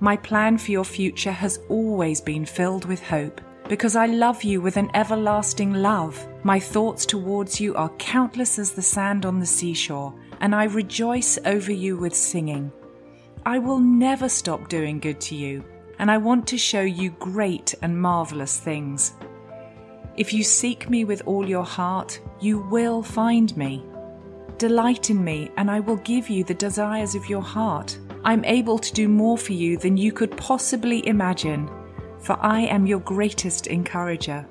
My 0.00 0.16
plan 0.16 0.58
for 0.58 0.70
your 0.70 0.84
future 0.84 1.32
has 1.32 1.60
always 1.68 2.20
been 2.20 2.44
filled 2.44 2.86
with 2.86 3.02
hope 3.02 3.40
because 3.68 3.94
I 3.96 4.06
love 4.06 4.42
you 4.42 4.60
with 4.60 4.76
an 4.76 4.90
everlasting 4.94 5.74
love. 5.74 6.26
My 6.42 6.58
thoughts 6.58 7.06
towards 7.06 7.60
you 7.60 7.74
are 7.74 7.88
countless 7.98 8.58
as 8.58 8.72
the 8.72 8.82
sand 8.82 9.24
on 9.24 9.38
the 9.38 9.46
seashore, 9.46 10.12
and 10.40 10.54
I 10.54 10.64
rejoice 10.64 11.38
over 11.44 11.72
you 11.72 11.96
with 11.96 12.14
singing. 12.14 12.72
I 13.46 13.58
will 13.58 13.78
never 13.78 14.28
stop 14.28 14.68
doing 14.68 14.98
good 14.98 15.20
to 15.22 15.36
you, 15.36 15.64
and 16.02 16.10
I 16.10 16.18
want 16.18 16.48
to 16.48 16.58
show 16.58 16.80
you 16.80 17.10
great 17.20 17.76
and 17.80 17.96
marvelous 17.96 18.58
things. 18.58 19.14
If 20.16 20.32
you 20.32 20.42
seek 20.42 20.90
me 20.90 21.04
with 21.04 21.22
all 21.26 21.48
your 21.48 21.62
heart, 21.64 22.20
you 22.40 22.58
will 22.58 23.04
find 23.04 23.56
me. 23.56 23.84
Delight 24.58 25.10
in 25.10 25.22
me, 25.22 25.52
and 25.56 25.70
I 25.70 25.78
will 25.78 25.98
give 25.98 26.28
you 26.28 26.42
the 26.42 26.54
desires 26.54 27.14
of 27.14 27.28
your 27.28 27.40
heart. 27.40 27.96
I'm 28.24 28.44
able 28.44 28.80
to 28.80 28.92
do 28.92 29.06
more 29.06 29.38
for 29.38 29.52
you 29.52 29.76
than 29.76 29.96
you 29.96 30.10
could 30.10 30.36
possibly 30.36 31.06
imagine, 31.06 31.70
for 32.18 32.36
I 32.40 32.62
am 32.62 32.84
your 32.84 32.98
greatest 32.98 33.68
encourager. 33.68 34.44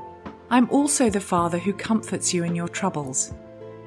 I'm 0.50 0.70
also 0.70 1.10
the 1.10 1.20
Father 1.20 1.58
who 1.58 1.74
comforts 1.74 2.34
you 2.34 2.46
in 2.46 2.56
your 2.56 2.70
troubles. 2.70 3.34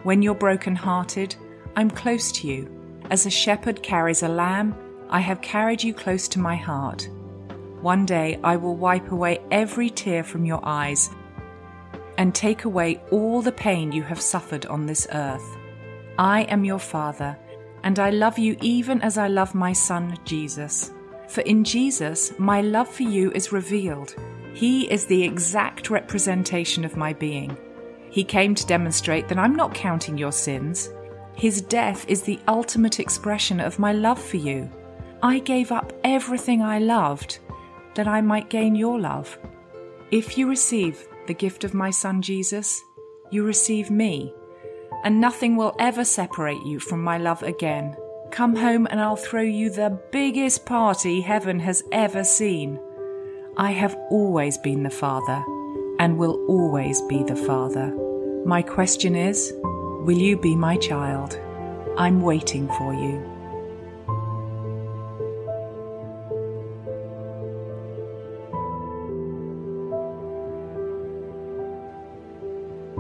When 0.03 0.21
you're 0.21 0.35
broken-hearted, 0.35 1.35
I'm 1.77 1.91
close 1.91 2.31
to 2.33 2.47
you. 2.47 2.71
As 3.09 3.25
a 3.25 3.31
shepherd 3.31 3.83
carries 3.83 4.23
a 4.23 4.29
lamb, 4.29 4.75
I 5.09 5.21
have 5.21 5.41
carried 5.41 5.83
you 5.83 5.95
close 5.95 6.29
to 6.29 6.39
my 6.39 6.57
heart. 6.57 7.09
One 7.85 8.07
day 8.07 8.41
I 8.43 8.57
will 8.57 8.77
wipe 8.77 9.13
away 9.13 9.41
every 9.51 9.91
tear 9.91 10.25
from 10.25 10.47
your 10.47 10.61
eyes 10.63 11.11
and 12.17 12.35
take 12.35 12.65
away 12.65 13.03
all 13.11 13.43
the 13.43 13.53
pain 13.53 13.93
you 13.93 14.03
have 14.05 14.23
suffered 14.23 14.65
on 14.65 14.87
this 14.87 15.07
earth. 15.13 15.45
I 16.19 16.45
am 16.45 16.65
your 16.65 16.79
Father, 16.79 17.37
and 17.83 17.99
I 17.99 18.09
love 18.09 18.39
you 18.39 18.57
even 18.63 19.03
as 19.03 19.19
I 19.19 19.29
love 19.29 19.55
my 19.55 19.75
Son, 19.75 20.17
Jesus. 20.25 20.93
For 21.29 21.43
in 21.43 21.63
Jesus, 21.63 22.33
my 22.39 22.63
love 22.63 22.89
for 22.89 23.03
you 23.03 23.31
is 23.33 23.53
revealed. 23.53 24.15
He 24.55 24.91
is 24.91 25.05
the 25.05 25.23
exact 25.23 25.91
representation 25.91 26.87
of 26.87 26.97
my 26.97 27.13
being. 27.13 27.55
He 28.09 28.25
came 28.25 28.55
to 28.55 28.67
demonstrate 28.67 29.29
that 29.29 29.39
I'm 29.39 29.57
not 29.57 29.75
counting 29.75 30.17
your 30.17 30.33
sins. 30.33 30.89
His 31.37 31.61
death 31.61 32.09
is 32.09 32.23
the 32.23 32.41
ultimate 32.49 32.99
expression 32.99 33.61
of 33.61 33.79
my 33.79 33.93
love 33.93 34.23
for 34.25 34.39
you. 34.39 34.71
I 35.23 35.41
gave 35.41 35.71
up 35.71 35.93
everything 36.03 36.63
I 36.63 36.79
loved 36.79 37.41
that 37.95 38.09
I 38.09 38.21
might 38.21 38.51
gain 38.51 38.75
your 38.75 38.99
love. 38.99 39.39
If 40.11 40.37
you 40.39 40.49
receive 40.49 41.07
the 41.27 41.35
gift 41.35 41.65
of 41.65 41.75
my 41.75 41.91
Son 41.91 42.23
Jesus, 42.23 42.83
you 43.31 43.45
receive 43.45 43.91
me, 43.91 44.33
and 45.03 45.21
nothing 45.21 45.57
will 45.57 45.75
ever 45.79 46.05
separate 46.05 46.65
you 46.65 46.79
from 46.79 47.03
my 47.03 47.19
love 47.19 47.43
again. 47.43 47.97
Come 48.31 48.57
home 48.57 48.87
and 48.91 49.01
I'll 49.01 49.17
throw 49.17 49.43
you 49.43 49.71
the 49.71 49.99
biggest 50.11 50.67
party 50.67 51.21
heaven 51.21 51.61
has 51.61 51.83
ever 51.93 52.25
seen. 52.25 52.81
I 53.57 53.71
have 53.73 53.97
always 54.11 54.59
been 54.59 54.83
the 54.83 54.91
Father 54.91 55.45
and 55.99 56.19
will 56.19 56.45
always 56.49 57.01
be 57.03 57.23
the 57.23 57.37
Father. 57.37 57.95
My 58.45 58.63
question 58.63 59.15
is 59.15 59.53
Will 59.63 60.19
you 60.19 60.37
be 60.37 60.55
my 60.57 60.77
child? 60.77 61.39
I'm 61.97 62.21
waiting 62.21 62.69
for 62.69 62.93
you. 62.93 63.34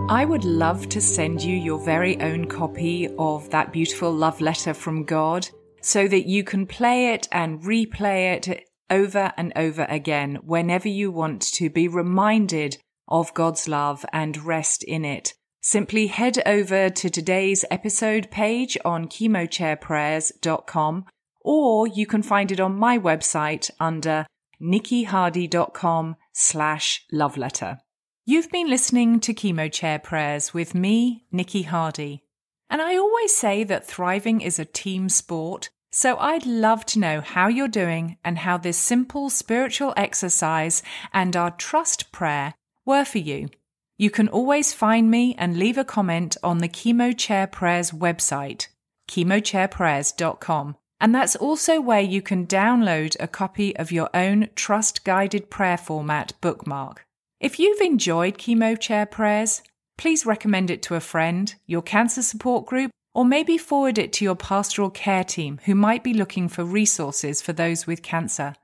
I 0.08 0.26
would 0.26 0.44
love 0.44 0.90
to 0.90 1.00
send 1.00 1.42
you 1.42 1.56
your 1.56 1.78
very 1.78 2.20
own 2.20 2.46
copy 2.46 3.08
of 3.18 3.48
that 3.50 3.72
beautiful 3.72 4.12
love 4.12 4.42
letter 4.42 4.74
from 4.74 5.04
God 5.04 5.48
so 5.80 6.06
that 6.06 6.26
you 6.26 6.44
can 6.44 6.66
play 6.66 7.14
it 7.14 7.26
and 7.32 7.62
replay 7.62 8.34
it 8.34 8.68
over 8.90 9.32
and 9.38 9.50
over 9.56 9.86
again 9.88 10.40
whenever 10.44 10.88
you 10.88 11.10
want 11.10 11.40
to 11.54 11.70
be 11.70 11.88
reminded 11.88 12.76
of 13.08 13.32
God's 13.32 13.66
love 13.66 14.04
and 14.12 14.44
rest 14.44 14.82
in 14.82 15.06
it. 15.06 15.32
Simply 15.62 16.08
head 16.08 16.42
over 16.44 16.90
to 16.90 17.08
today's 17.08 17.64
episode 17.70 18.30
page 18.30 18.76
on 18.84 19.08
chemochairprayers.com 19.08 21.06
or 21.40 21.86
you 21.86 22.06
can 22.06 22.22
find 22.22 22.52
it 22.52 22.60
on 22.60 22.76
my 22.76 22.98
website 22.98 23.70
under 23.80 24.26
nikkihardy.com 24.60 26.16
slash 26.34 27.06
love 27.10 27.38
letter. 27.38 27.78
You've 28.26 28.50
been 28.50 28.70
listening 28.70 29.20
to 29.20 29.34
Chemo 29.34 29.70
Chair 29.70 29.98
Prayers 29.98 30.54
with 30.54 30.74
me, 30.74 31.26
Nikki 31.30 31.64
Hardy. 31.64 32.22
And 32.70 32.80
I 32.80 32.96
always 32.96 33.36
say 33.36 33.64
that 33.64 33.86
thriving 33.86 34.40
is 34.40 34.58
a 34.58 34.64
team 34.64 35.10
sport, 35.10 35.68
so 35.92 36.16
I'd 36.16 36.46
love 36.46 36.86
to 36.86 36.98
know 36.98 37.20
how 37.20 37.48
you're 37.48 37.68
doing 37.68 38.16
and 38.24 38.38
how 38.38 38.56
this 38.56 38.78
simple 38.78 39.28
spiritual 39.28 39.92
exercise 39.94 40.82
and 41.12 41.36
our 41.36 41.50
trust 41.50 42.12
prayer 42.12 42.54
were 42.86 43.04
for 43.04 43.18
you. 43.18 43.50
You 43.98 44.10
can 44.10 44.28
always 44.28 44.72
find 44.72 45.10
me 45.10 45.34
and 45.36 45.58
leave 45.58 45.76
a 45.76 45.84
comment 45.84 46.38
on 46.42 46.58
the 46.58 46.68
Chemo 46.68 47.14
Chair 47.14 47.46
Prayers 47.46 47.90
website, 47.90 48.68
chemochairprayers.com. 49.06 50.76
And 50.98 51.14
that's 51.14 51.36
also 51.36 51.78
where 51.78 52.00
you 52.00 52.22
can 52.22 52.46
download 52.46 53.16
a 53.20 53.28
copy 53.28 53.76
of 53.76 53.92
your 53.92 54.08
own 54.14 54.48
trust 54.54 55.04
guided 55.04 55.50
prayer 55.50 55.76
format 55.76 56.32
bookmark. 56.40 57.03
If 57.44 57.58
you've 57.58 57.82
enjoyed 57.82 58.38
Chemo 58.38 58.80
Chair 58.80 59.04
Prayers, 59.04 59.62
please 59.98 60.24
recommend 60.24 60.70
it 60.70 60.80
to 60.84 60.94
a 60.94 61.00
friend, 61.00 61.54
your 61.66 61.82
cancer 61.82 62.22
support 62.22 62.64
group, 62.64 62.90
or 63.12 63.26
maybe 63.26 63.58
forward 63.58 63.98
it 63.98 64.14
to 64.14 64.24
your 64.24 64.34
pastoral 64.34 64.88
care 64.88 65.24
team 65.24 65.60
who 65.66 65.74
might 65.74 66.02
be 66.02 66.14
looking 66.14 66.48
for 66.48 66.64
resources 66.64 67.42
for 67.42 67.52
those 67.52 67.86
with 67.86 68.02
cancer. 68.02 68.54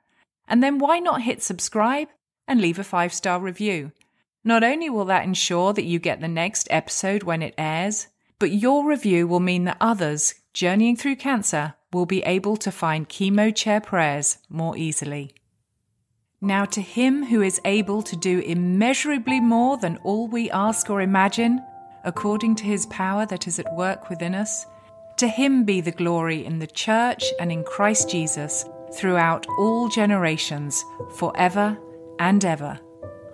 And 0.48 0.62
then 0.62 0.78
why 0.78 0.98
not 0.98 1.20
hit 1.20 1.42
subscribe 1.42 2.08
and 2.48 2.58
leave 2.58 2.78
a 2.78 2.82
five 2.82 3.12
star 3.12 3.38
review? 3.38 3.92
Not 4.44 4.64
only 4.64 4.88
will 4.88 5.04
that 5.04 5.26
ensure 5.26 5.74
that 5.74 5.84
you 5.84 5.98
get 5.98 6.22
the 6.22 6.26
next 6.26 6.66
episode 6.70 7.22
when 7.22 7.42
it 7.42 7.52
airs, 7.58 8.06
but 8.38 8.50
your 8.50 8.88
review 8.88 9.26
will 9.26 9.40
mean 9.40 9.64
that 9.64 9.76
others 9.78 10.36
journeying 10.54 10.96
through 10.96 11.16
cancer 11.16 11.74
will 11.92 12.06
be 12.06 12.22
able 12.22 12.56
to 12.56 12.72
find 12.72 13.10
chemo 13.10 13.54
chair 13.54 13.82
prayers 13.82 14.38
more 14.48 14.74
easily. 14.78 15.34
Now, 16.42 16.64
to 16.66 16.80
him 16.80 17.26
who 17.26 17.42
is 17.42 17.60
able 17.66 18.02
to 18.02 18.16
do 18.16 18.38
immeasurably 18.40 19.40
more 19.40 19.76
than 19.76 19.98
all 20.04 20.26
we 20.26 20.50
ask 20.50 20.88
or 20.88 21.02
imagine, 21.02 21.62
according 22.02 22.54
to 22.56 22.64
his 22.64 22.86
power 22.86 23.26
that 23.26 23.46
is 23.46 23.58
at 23.58 23.74
work 23.74 24.08
within 24.08 24.34
us, 24.34 24.66
to 25.18 25.28
him 25.28 25.64
be 25.64 25.82
the 25.82 25.90
glory 25.90 26.46
in 26.46 26.58
the 26.58 26.66
church 26.66 27.24
and 27.38 27.52
in 27.52 27.62
Christ 27.62 28.08
Jesus 28.08 28.64
throughout 28.94 29.46
all 29.58 29.88
generations, 29.88 30.82
forever 31.16 31.78
and 32.18 32.42
ever. 32.42 32.80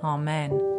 Amen. 0.02 0.75